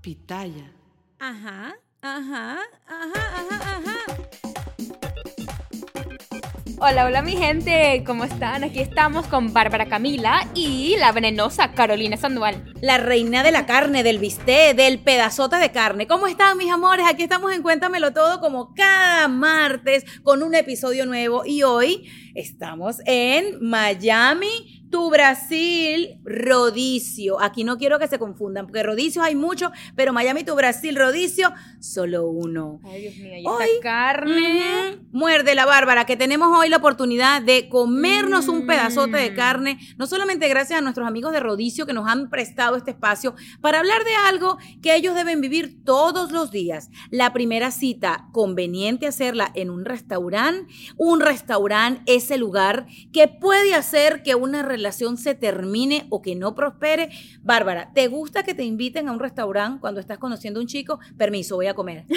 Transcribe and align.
pitaya. 0.00 0.72
Ajá, 1.18 1.76
ajá, 2.00 2.58
ajá, 2.86 3.22
ajá, 3.36 3.76
ajá. 3.76 3.96
Hola, 6.82 7.04
hola 7.04 7.20
mi 7.20 7.36
gente, 7.36 8.02
¿cómo 8.06 8.24
están? 8.24 8.64
Aquí 8.64 8.80
estamos 8.80 9.26
con 9.26 9.52
Bárbara 9.52 9.86
Camila 9.90 10.48
y 10.54 10.96
la 10.96 11.12
venenosa 11.12 11.72
Carolina 11.72 12.16
Sandoval. 12.16 12.72
La 12.80 12.96
reina 12.96 13.42
de 13.42 13.52
la 13.52 13.66
carne, 13.66 14.02
del 14.02 14.18
bistec, 14.18 14.74
del 14.74 14.98
pedazote 15.00 15.56
de 15.56 15.72
carne. 15.72 16.06
¿Cómo 16.06 16.26
están 16.26 16.56
mis 16.56 16.72
amores? 16.72 17.04
Aquí 17.06 17.24
estamos 17.24 17.52
en 17.52 17.60
Cuéntamelo 17.60 18.14
Todo 18.14 18.40
como 18.40 18.74
cada 18.74 19.28
martes 19.28 20.06
con 20.22 20.42
un 20.42 20.54
episodio 20.54 21.04
nuevo 21.04 21.44
y 21.44 21.64
hoy 21.64 22.10
estamos 22.34 22.98
en 23.06 23.58
Miami, 23.66 24.86
tu 24.90 25.08
Brasil, 25.08 26.18
Rodicio. 26.24 27.40
Aquí 27.40 27.62
no 27.62 27.78
quiero 27.78 27.98
que 28.00 28.08
se 28.08 28.18
confundan, 28.18 28.66
porque 28.66 28.82
Rodicios 28.82 29.24
hay 29.24 29.36
muchos, 29.36 29.70
pero 29.94 30.12
Miami, 30.12 30.42
tu 30.42 30.54
Brasil, 30.56 30.96
Rodicio, 30.96 31.52
solo 31.78 32.26
uno. 32.28 32.80
Ay, 32.84 33.02
Dios 33.02 33.16
mío, 33.16 33.34
ahí 33.34 33.44
Hoy, 33.46 33.64
está 33.76 33.82
carne. 33.82 34.98
Muerde 35.12 35.54
la 35.54 35.64
Bárbara, 35.64 36.06
que 36.06 36.16
tenemos 36.16 36.56
hoy 36.58 36.68
la 36.68 36.78
oportunidad 36.78 37.40
de 37.40 37.68
comernos 37.68 38.48
un 38.48 38.64
Mm. 38.64 38.66
pedazote 38.66 39.16
de 39.16 39.32
carne, 39.34 39.78
no 39.96 40.06
solamente 40.08 40.48
gracias 40.48 40.78
a 40.78 40.82
nuestros 40.82 41.06
amigos 41.06 41.32
de 41.32 41.40
Rodicio 41.40 41.86
que 41.86 41.92
nos 41.92 42.08
han 42.08 42.28
prestado 42.28 42.76
este 42.76 42.90
espacio 42.90 43.34
para 43.60 43.78
hablar 43.78 44.02
de 44.04 44.14
algo 44.28 44.58
que 44.82 44.96
ellos 44.96 45.14
deben 45.14 45.40
vivir 45.40 45.84
todos 45.84 46.32
los 46.32 46.50
días. 46.50 46.90
La 47.10 47.32
primera 47.32 47.70
cita, 47.70 48.28
conveniente 48.32 49.06
hacerla 49.06 49.52
en 49.54 49.70
un 49.70 49.84
restaurante. 49.84 50.72
Un 50.96 51.20
restaurante 51.20 52.02
es 52.06 52.19
el 52.30 52.40
lugar 52.40 52.86
que 53.12 53.28
puede 53.28 53.74
hacer 53.74 54.22
que 54.22 54.34
una 54.34 54.62
relación 54.62 55.16
se 55.16 55.34
termine 55.34 56.06
o 56.10 56.22
que 56.22 56.34
no 56.34 56.54
prospere. 56.54 57.10
Bárbara, 57.42 57.92
¿te 57.94 58.08
gusta 58.08 58.42
que 58.42 58.54
te 58.54 58.64
inviten 58.64 59.08
a 59.08 59.12
un 59.12 59.20
restaurante 59.20 59.80
cuando 59.80 60.00
estás 60.00 60.18
conociendo 60.18 60.58
a 60.58 60.62
un 60.62 60.66
chico? 60.66 60.98
Permiso, 61.16 61.54
voy 61.56 61.66
a 61.68 61.74
comer. 61.74 62.04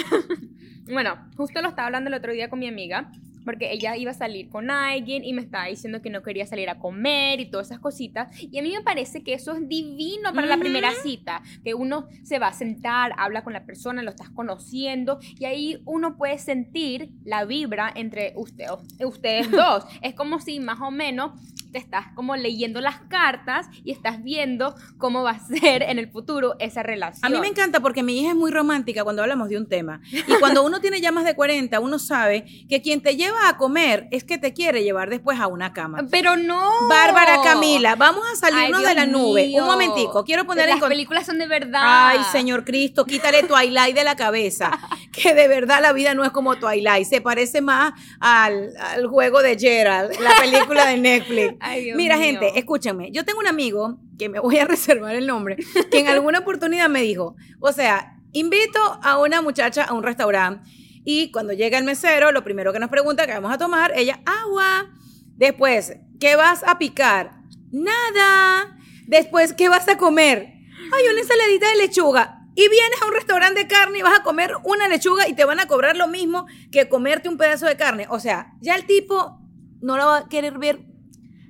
Bueno, 0.86 1.16
justo 1.36 1.62
lo 1.62 1.68
estaba 1.68 1.86
hablando 1.86 2.08
el 2.08 2.14
otro 2.14 2.32
día 2.32 2.50
con 2.50 2.58
mi 2.58 2.68
amiga, 2.68 3.10
porque 3.44 3.72
ella 3.72 3.96
iba 3.96 4.10
a 4.10 4.14
salir 4.14 4.48
con 4.48 4.70
alguien 4.70 5.24
y 5.24 5.32
me 5.32 5.42
estaba 5.42 5.66
diciendo 5.66 6.02
que 6.02 6.10
no 6.10 6.22
quería 6.22 6.46
salir 6.46 6.68
a 6.70 6.78
comer 6.78 7.40
y 7.40 7.50
todas 7.50 7.68
esas 7.68 7.80
cositas. 7.80 8.28
Y 8.40 8.58
a 8.58 8.62
mí 8.62 8.72
me 8.72 8.82
parece 8.82 9.22
que 9.22 9.34
eso 9.34 9.52
es 9.52 9.68
divino 9.68 10.32
para 10.32 10.46
la 10.46 10.56
primera 10.56 10.92
cita, 11.02 11.42
que 11.62 11.74
uno 11.74 12.08
se 12.22 12.38
va 12.38 12.48
a 12.48 12.52
sentar, 12.52 13.12
habla 13.18 13.44
con 13.44 13.52
la 13.52 13.64
persona, 13.64 14.02
lo 14.02 14.10
estás 14.10 14.30
conociendo 14.30 15.18
y 15.38 15.44
ahí 15.44 15.82
uno 15.84 16.16
puede 16.16 16.38
sentir 16.38 17.10
la 17.24 17.44
vibra 17.44 17.92
entre 17.94 18.32
usted, 18.36 18.66
ustedes 19.04 19.50
dos. 19.50 19.84
es 20.02 20.14
como 20.14 20.40
si 20.40 20.60
más 20.60 20.80
o 20.80 20.90
menos 20.90 21.32
te 21.74 21.80
estás 21.80 22.06
como 22.14 22.36
leyendo 22.36 22.80
las 22.80 23.00
cartas 23.08 23.66
y 23.82 23.90
estás 23.90 24.22
viendo 24.22 24.76
cómo 24.96 25.24
va 25.24 25.32
a 25.32 25.40
ser 25.40 25.82
en 25.82 25.98
el 25.98 26.08
futuro 26.08 26.54
esa 26.60 26.84
relación. 26.84 27.24
A 27.24 27.28
mí 27.28 27.40
me 27.40 27.48
encanta 27.48 27.80
porque 27.80 28.04
mi 28.04 28.20
hija 28.20 28.28
es 28.30 28.36
muy 28.36 28.52
romántica 28.52 29.02
cuando 29.02 29.22
hablamos 29.22 29.48
de 29.48 29.56
un 29.56 29.68
tema. 29.68 30.00
Y 30.12 30.34
cuando 30.38 30.62
uno 30.64 30.80
tiene 30.80 31.00
ya 31.00 31.10
más 31.10 31.24
de 31.24 31.34
40, 31.34 31.80
uno 31.80 31.98
sabe 31.98 32.44
que 32.68 32.80
quien 32.80 33.02
te 33.02 33.16
lleva 33.16 33.48
a 33.48 33.56
comer 33.56 34.06
es 34.12 34.22
que 34.22 34.38
te 34.38 34.52
quiere 34.52 34.84
llevar 34.84 35.10
después 35.10 35.40
a 35.40 35.48
una 35.48 35.72
cama. 35.72 36.06
Pero 36.12 36.36
no. 36.36 36.88
Bárbara 36.88 37.38
Camila, 37.42 37.96
vamos 37.96 38.22
a 38.32 38.36
salirnos 38.36 38.78
Ay, 38.78 38.86
de 38.86 38.94
la 38.94 39.06
nube. 39.06 39.46
mío. 39.48 39.62
Un 39.64 39.68
momentico, 39.68 40.22
quiero 40.24 40.46
poner 40.46 40.68
Las 40.68 40.80
en 40.80 40.88
películas 40.88 41.26
son 41.26 41.38
de 41.38 41.48
verdad. 41.48 41.82
Ay, 41.82 42.20
Señor 42.30 42.64
Cristo, 42.64 43.04
quítale 43.04 43.42
Twilight 43.42 43.96
de 43.96 44.04
la 44.04 44.14
cabeza. 44.14 44.70
Que 45.14 45.34
de 45.34 45.46
verdad 45.48 45.80
la 45.80 45.92
vida 45.92 46.14
no 46.14 46.24
es 46.24 46.30
como 46.30 46.56
Twilight. 46.56 47.06
Se 47.06 47.20
parece 47.20 47.60
más 47.60 47.92
al, 48.20 48.74
al 48.78 49.06
juego 49.06 49.42
de 49.42 49.56
Gerald, 49.58 50.18
la 50.20 50.32
película 50.40 50.86
de 50.86 50.98
Netflix. 50.98 51.54
Ay, 51.60 51.84
Dios 51.84 51.96
Mira, 51.96 52.16
mío. 52.16 52.26
gente, 52.26 52.58
escúchenme. 52.58 53.10
Yo 53.12 53.24
tengo 53.24 53.38
un 53.38 53.46
amigo, 53.46 53.98
que 54.18 54.28
me 54.28 54.40
voy 54.40 54.58
a 54.58 54.64
reservar 54.66 55.14
el 55.14 55.26
nombre, 55.26 55.56
que 55.90 55.98
en 56.00 56.08
alguna 56.08 56.40
oportunidad 56.40 56.88
me 56.88 57.02
dijo, 57.02 57.36
o 57.60 57.72
sea, 57.72 58.16
invito 58.32 58.80
a 59.02 59.18
una 59.20 59.40
muchacha 59.42 59.84
a 59.84 59.92
un 59.92 60.02
restaurante 60.02 60.68
y 61.04 61.30
cuando 61.30 61.52
llega 61.52 61.78
el 61.78 61.84
mesero, 61.84 62.32
lo 62.32 62.42
primero 62.42 62.72
que 62.72 62.78
nos 62.78 62.88
pregunta, 62.90 63.26
¿qué 63.26 63.34
vamos 63.34 63.52
a 63.52 63.58
tomar? 63.58 63.92
Ella, 63.94 64.20
agua. 64.24 64.90
Después, 65.36 65.94
¿qué 66.18 66.34
vas 66.36 66.62
a 66.64 66.78
picar? 66.78 67.32
Nada. 67.70 68.76
Después, 69.06 69.52
¿qué 69.52 69.68
vas 69.68 69.86
a 69.88 69.98
comer? 69.98 70.54
Ay, 70.92 71.04
una 71.10 71.20
ensaladita 71.20 71.68
de 71.70 71.76
lechuga. 71.76 72.43
Y 72.56 72.68
vienes 72.68 73.02
a 73.02 73.06
un 73.06 73.14
restaurante 73.14 73.60
de 73.60 73.66
carne 73.66 73.98
y 73.98 74.02
vas 74.02 74.18
a 74.18 74.22
comer 74.22 74.52
una 74.62 74.86
lechuga 74.88 75.28
y 75.28 75.34
te 75.34 75.44
van 75.44 75.58
a 75.60 75.66
cobrar 75.66 75.96
lo 75.96 76.06
mismo 76.06 76.46
que 76.70 76.88
comerte 76.88 77.28
un 77.28 77.36
pedazo 77.36 77.66
de 77.66 77.76
carne. 77.76 78.06
O 78.10 78.20
sea, 78.20 78.52
ya 78.60 78.76
el 78.76 78.86
tipo 78.86 79.40
no 79.80 79.96
lo 79.96 80.06
va 80.06 80.18
a 80.18 80.28
querer 80.28 80.58
ver 80.58 80.80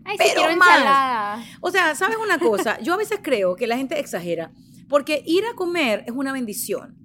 Ay, 0.04 0.16
pero 0.19 0.43
más. 0.56 0.69
ensalada. 0.78 1.44
o 1.60 1.70
sea, 1.70 1.94
¿sabes 1.94 2.16
una 2.22 2.38
cosa? 2.38 2.78
Yo 2.82 2.94
a 2.94 2.97
veces 2.97 3.20
creo 3.22 3.54
que 3.56 3.66
la 3.66 3.76
gente 3.76 3.98
exagera, 3.98 4.50
porque 4.88 5.22
ir 5.26 5.44
a 5.44 5.54
comer 5.54 6.04
es 6.06 6.12
una 6.14 6.32
bendición. 6.32 6.97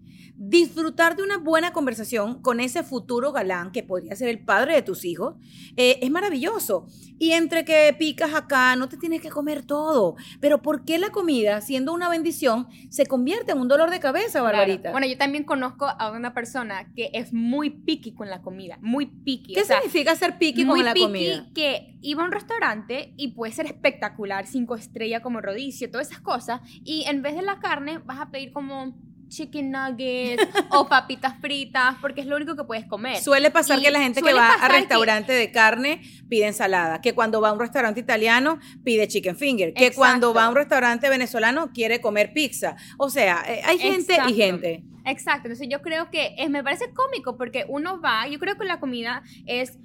Disfrutar 0.41 1.17
de 1.17 1.23
una 1.23 1.37
buena 1.37 1.73
conversación 1.73 2.41
con 2.41 2.61
ese 2.61 2.81
futuro 2.83 3.33
galán 3.33 3.73
que 3.73 3.83
podría 3.83 4.15
ser 4.15 4.29
el 4.29 4.39
padre 4.39 4.73
de 4.73 4.81
tus 4.81 5.03
hijos 5.03 5.35
eh, 5.75 5.99
es 6.01 6.09
maravilloso. 6.09 6.87
Y 7.19 7.31
entre 7.31 7.65
que 7.65 7.93
picas 7.99 8.33
acá, 8.33 8.77
no 8.77 8.87
te 8.87 8.95
tienes 8.95 9.19
que 9.21 9.29
comer 9.29 9.63
todo. 9.63 10.15
Pero 10.39 10.61
¿por 10.61 10.85
qué 10.85 10.97
la 10.97 11.09
comida, 11.09 11.59
siendo 11.59 11.91
una 11.91 12.07
bendición, 12.07 12.69
se 12.89 13.05
convierte 13.05 13.51
en 13.51 13.57
un 13.57 13.67
dolor 13.67 13.89
de 13.89 13.99
cabeza, 13.99 14.41
Barbarita? 14.41 14.81
Claro. 14.83 14.93
Bueno, 14.93 15.07
yo 15.07 15.17
también 15.17 15.43
conozco 15.43 15.85
a 15.85 16.09
una 16.11 16.33
persona 16.33 16.89
que 16.95 17.09
es 17.11 17.33
muy 17.33 17.69
picky 17.71 18.13
con 18.13 18.29
la 18.29 18.41
comida. 18.41 18.77
Muy 18.79 19.07
picky. 19.07 19.55
¿Qué 19.55 19.61
o 19.63 19.65
sea, 19.65 19.81
significa 19.81 20.15
ser 20.15 20.37
picky 20.37 20.63
muy 20.63 20.79
con 20.79 20.85
la 20.85 20.93
picky 20.93 21.05
comida? 21.05 21.49
que 21.53 21.97
iba 22.01 22.23
a 22.23 22.25
un 22.25 22.31
restaurante 22.31 23.13
y 23.17 23.33
puede 23.33 23.51
ser 23.51 23.65
espectacular, 23.65 24.47
cinco 24.47 24.75
estrellas 24.75 25.21
como 25.21 25.41
rodicio, 25.41 25.91
todas 25.91 26.07
esas 26.07 26.21
cosas, 26.21 26.61
y 26.85 27.03
en 27.07 27.21
vez 27.21 27.35
de 27.35 27.41
la 27.41 27.59
carne 27.59 27.99
vas 28.05 28.21
a 28.21 28.31
pedir 28.31 28.53
como 28.53 28.95
chicken 29.29 29.71
nuggets 29.71 30.45
o 30.71 30.87
papitas 30.89 31.33
fritas, 31.39 31.95
porque 32.01 32.21
es 32.21 32.27
lo 32.27 32.35
único 32.35 32.55
que 32.55 32.63
puedes 32.63 32.85
comer. 32.85 33.17
Suele 33.17 33.51
pasar 33.51 33.79
Y 33.79 33.83
que 33.83 33.91
la 33.91 34.01
gente 34.01 34.21
que 34.21 34.33
va 34.33 34.55
a 34.55 34.67
que- 34.67 34.73
restaurante 34.79 35.31
de 35.31 35.51
carne 35.51 36.01
pide 36.27 36.47
ensalada, 36.47 36.99
que 37.01 37.13
cuando 37.13 37.39
va 37.41 37.49
a 37.49 37.53
un 37.53 37.59
restaurante 37.59 37.99
italiano 37.99 38.59
pide 38.83 39.07
chicken 39.07 39.35
finger, 39.37 39.73
que 39.73 39.91
cuando 39.93 40.33
va 40.33 40.45
a 40.45 40.49
un 40.49 40.55
restaurante 40.55 41.09
venezolano 41.09 41.71
quiere 41.71 42.01
comer 42.01 42.33
pizza. 42.33 42.75
O 42.97 43.09
sea, 43.09 43.43
eh, 43.47 43.61
hay 43.65 43.79
gente 43.79 44.13
Exacto. 44.13 44.31
y 44.31 44.35
gente. 44.35 44.83
Exacto, 45.05 45.47
entonces 45.47 45.67
yo 45.71 45.81
creo 45.81 46.11
que 46.11 46.35
es, 46.37 46.49
me 46.49 46.63
parece 46.63 46.91
cómico 46.93 47.37
porque 47.37 47.65
uno 47.69 47.99
va, 48.01 48.27
yo 48.27 48.37
creo 48.37 48.57
que 48.57 48.65
la 48.65 48.79
comida 48.79 49.23
es 49.47 49.77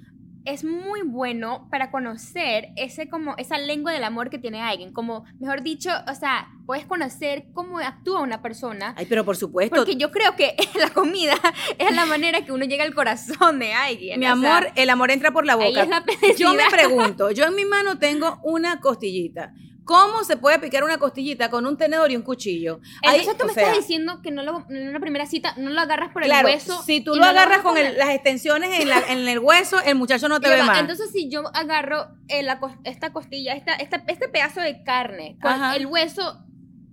es 0.45 0.63
muy 0.63 1.01
bueno 1.03 1.67
para 1.69 1.91
conocer 1.91 2.69
ese 2.75 3.09
como 3.09 3.35
esa 3.37 3.57
lengua 3.57 3.91
del 3.91 4.03
amor 4.03 4.29
que 4.29 4.37
tiene 4.37 4.61
alguien, 4.61 4.93
como 4.93 5.25
mejor 5.39 5.63
dicho, 5.63 5.89
o 6.07 6.15
sea, 6.15 6.49
puedes 6.65 6.85
conocer 6.85 7.45
cómo 7.53 7.79
actúa 7.79 8.21
una 8.21 8.41
persona. 8.41 8.93
Ay, 8.97 9.07
pero 9.07 9.25
por 9.25 9.35
supuesto, 9.35 9.75
Porque 9.75 9.95
yo 9.95 10.11
creo 10.11 10.35
que 10.35 10.55
la 10.79 10.89
comida 10.91 11.33
es 11.77 11.95
la 11.95 12.05
manera 12.05 12.45
que 12.45 12.51
uno 12.51 12.65
llega 12.65 12.83
al 12.83 12.93
corazón 12.93 13.59
de 13.59 13.73
alguien. 13.73 14.19
mi 14.19 14.27
o 14.27 14.35
sea, 14.35 14.57
amor, 14.57 14.71
el 14.75 14.89
amor 14.89 15.11
entra 15.11 15.31
por 15.31 15.45
la 15.45 15.53
ahí 15.53 15.69
boca. 15.69 15.83
es 15.83 15.89
la 15.89 16.03
Yo 16.37 16.53
me 16.53 16.63
pregunto, 16.71 17.31
yo 17.31 17.45
en 17.45 17.55
mi 17.55 17.65
mano 17.65 17.97
tengo 17.97 18.39
una 18.43 18.79
costillita. 18.79 19.53
¿Cómo 19.85 20.23
se 20.23 20.35
puede 20.35 20.57
picar 20.59 20.83
una 20.83 20.97
costillita 20.97 21.49
con 21.51 21.65
un 21.67 21.77
tenedor 21.77 22.11
y 22.11 22.15
un 22.15 22.23
cuchillo? 22.23 22.79
Entonces 23.03 23.37
tú 23.37 23.43
o 23.43 23.47
me 23.47 23.53
sea, 23.53 23.63
estás 23.67 23.77
diciendo 23.77 24.19
que 24.23 24.31
no 24.31 24.41
lo, 24.43 24.65
en 24.69 24.89
una 24.89 24.99
primera 24.99 25.27
cita 25.27 25.53
no 25.57 25.69
lo 25.69 25.79
agarras 25.79 26.11
por 26.11 26.23
Claro, 26.23 26.47
el 26.47 26.55
hueso. 26.55 26.81
si 26.83 27.01
tú 27.01 27.11
lo 27.11 27.21
no 27.21 27.25
agarras 27.27 27.59
con 27.59 27.77
el- 27.77 27.95
las 27.97 28.09
extensiones 28.09 28.79
en, 28.79 28.89
la- 28.89 29.03
en 29.09 29.27
el 29.27 29.37
hueso, 29.39 29.77
el 29.85 29.93
muchacho 29.95 30.27
no 30.27 30.39
te 30.39 30.49
ve 30.49 30.57
va, 30.59 30.65
más. 30.65 30.79
Entonces, 30.79 31.11
si 31.11 31.29
yo 31.29 31.43
agarro 31.55 32.07
eh, 32.27 32.41
la 32.41 32.59
esta 32.83 33.13
costilla, 33.13 33.53
esta, 33.53 33.73
esta- 33.75 34.03
este 34.07 34.27
pedazo 34.27 34.59
de 34.59 34.83
carne 34.83 35.37
con 35.41 35.51
Ajá. 35.51 35.75
el 35.75 35.85
hueso, 35.85 36.39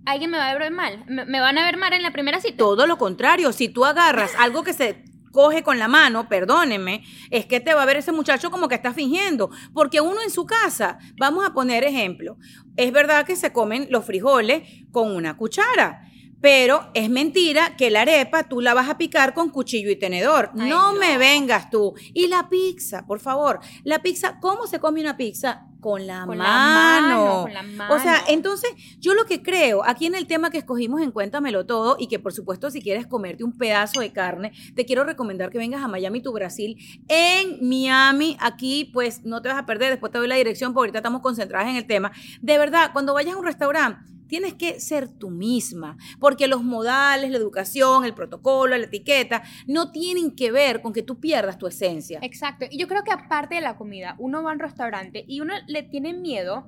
¿alguien 0.05 0.29
me 0.29 0.37
va 0.37 0.51
a 0.51 0.57
ver 0.57 0.71
mal? 0.71 1.03
¿Me, 1.07 1.25
me 1.25 1.39
van 1.39 1.57
a 1.57 1.63
ver 1.65 1.77
mal 1.77 1.93
en 1.93 2.03
la 2.03 2.11
primera 2.11 2.39
cita? 2.41 2.57
Todo 2.57 2.85
lo 2.85 2.97
contrario, 2.99 3.51
si 3.53 3.69
tú 3.69 3.85
agarras 3.85 4.31
algo 4.37 4.63
que 4.63 4.73
se 4.73 5.03
coge 5.33 5.63
con 5.63 5.79
la 5.79 5.89
mano, 5.89 6.29
perdónenme, 6.29 7.03
es 7.31 7.45
que 7.47 7.59
te 7.59 7.73
va 7.73 7.81
a 7.81 7.85
ver 7.85 7.97
ese 7.97 8.11
muchacho 8.13 8.51
como 8.51 8.69
que 8.69 8.75
está 8.75 8.93
fingiendo, 8.93 9.49
porque 9.73 9.99
uno 9.99 10.21
en 10.21 10.29
su 10.29 10.45
casa, 10.45 10.99
vamos 11.17 11.43
a 11.45 11.53
poner 11.53 11.83
ejemplo, 11.83 12.37
es 12.77 12.91
verdad 12.93 13.25
que 13.25 13.35
se 13.35 13.51
comen 13.51 13.87
los 13.89 14.05
frijoles 14.05 14.61
con 14.91 15.13
una 15.13 15.35
cuchara. 15.35 16.07
Pero 16.43 16.89
es 16.93 17.09
mentira 17.09 17.77
que 17.77 17.89
la 17.89 18.01
arepa 18.01 18.43
tú 18.49 18.59
la 18.59 18.73
vas 18.73 18.89
a 18.89 18.97
picar 18.97 19.33
con 19.33 19.49
cuchillo 19.49 19.89
y 19.89 19.95
tenedor. 19.95 20.51
Ay, 20.59 20.69
no, 20.69 20.91
no. 20.91 20.99
me 20.99 21.17
vengas 21.17 21.69
tú. 21.69 21.93
Y 22.13 22.27
la 22.27 22.49
pizza, 22.49 23.05
por 23.05 23.21
favor. 23.21 23.61
La 23.85 23.99
pizza, 23.99 24.41
¿cómo 24.41 24.67
se 24.67 24.79
come 24.79 24.99
una 24.99 25.15
pizza? 25.15 25.67
Con 25.79 26.05
la, 26.05 26.25
Con 26.25 26.37
la 26.37 26.43
mano. 26.43 27.07
mano, 27.07 27.41
con 27.43 27.53
la 27.53 27.63
mano. 27.63 27.93
O 27.95 27.99
sea, 27.99 28.21
entonces, 28.27 28.71
yo 28.99 29.13
lo 29.13 29.23
que 29.23 29.41
creo, 29.41 29.85
aquí 29.85 30.05
en 30.05 30.15
el 30.15 30.27
tema 30.27 30.49
que 30.49 30.57
escogimos 30.57 31.01
en 31.01 31.11
Cuéntamelo 31.11 31.65
Todo, 31.65 31.95
y 31.97 32.07
que 32.07 32.19
por 32.19 32.33
supuesto, 32.33 32.69
si 32.71 32.81
quieres 32.81 33.07
comerte 33.07 33.45
un 33.45 33.57
pedazo 33.57 34.01
de 34.01 34.11
carne, 34.11 34.51
te 34.75 34.85
quiero 34.85 35.05
recomendar 35.05 35.49
que 35.49 35.57
vengas 35.59 35.81
a 35.81 35.87
Miami, 35.87 36.21
tu 36.21 36.33
Brasil. 36.33 36.77
En 37.07 37.57
Miami, 37.61 38.35
aquí, 38.41 38.89
pues 38.93 39.23
no 39.23 39.41
te 39.41 39.47
vas 39.47 39.57
a 39.59 39.65
perder. 39.65 39.91
Después 39.91 40.11
te 40.11 40.17
doy 40.17 40.27
la 40.27 40.35
dirección, 40.35 40.73
porque 40.73 40.87
ahorita 40.87 40.99
estamos 40.99 41.21
concentradas 41.21 41.69
en 41.69 41.77
el 41.77 41.87
tema. 41.87 42.11
De 42.41 42.57
verdad, 42.57 42.91
cuando 42.91 43.13
vayas 43.13 43.35
a 43.35 43.37
un 43.37 43.45
restaurante, 43.45 44.01
tienes 44.27 44.53
que 44.53 44.79
ser 44.79 45.07
tú 45.07 45.29
misma, 45.29 45.97
porque 46.19 46.47
los 46.47 46.63
modales, 46.63 47.31
la 47.31 47.37
educación, 47.37 48.05
el 48.05 48.13
protocolo, 48.13 48.77
la 48.77 48.85
etiqueta, 48.85 49.43
no 49.67 49.91
tienen 49.91 50.35
que 50.35 50.51
ver 50.51 50.81
con 50.81 50.93
que 50.93 51.03
tú 51.03 51.19
pierdas 51.19 51.57
tu 51.57 51.67
esencia. 51.67 52.19
Exacto. 52.21 52.65
Y 52.69 52.77
yo 52.77 52.87
creo 52.87 53.03
que 53.03 53.11
aparte 53.11 53.55
de 53.55 53.61
la 53.61 53.77
comida, 53.77 54.15
uno 54.19 54.43
va 54.43 54.51
a 54.51 54.53
un 54.53 54.59
restaurante 54.59 55.25
y 55.27 55.41
uno 55.41 55.53
le 55.67 55.83
tiene 55.83 56.13
miedo 56.13 56.67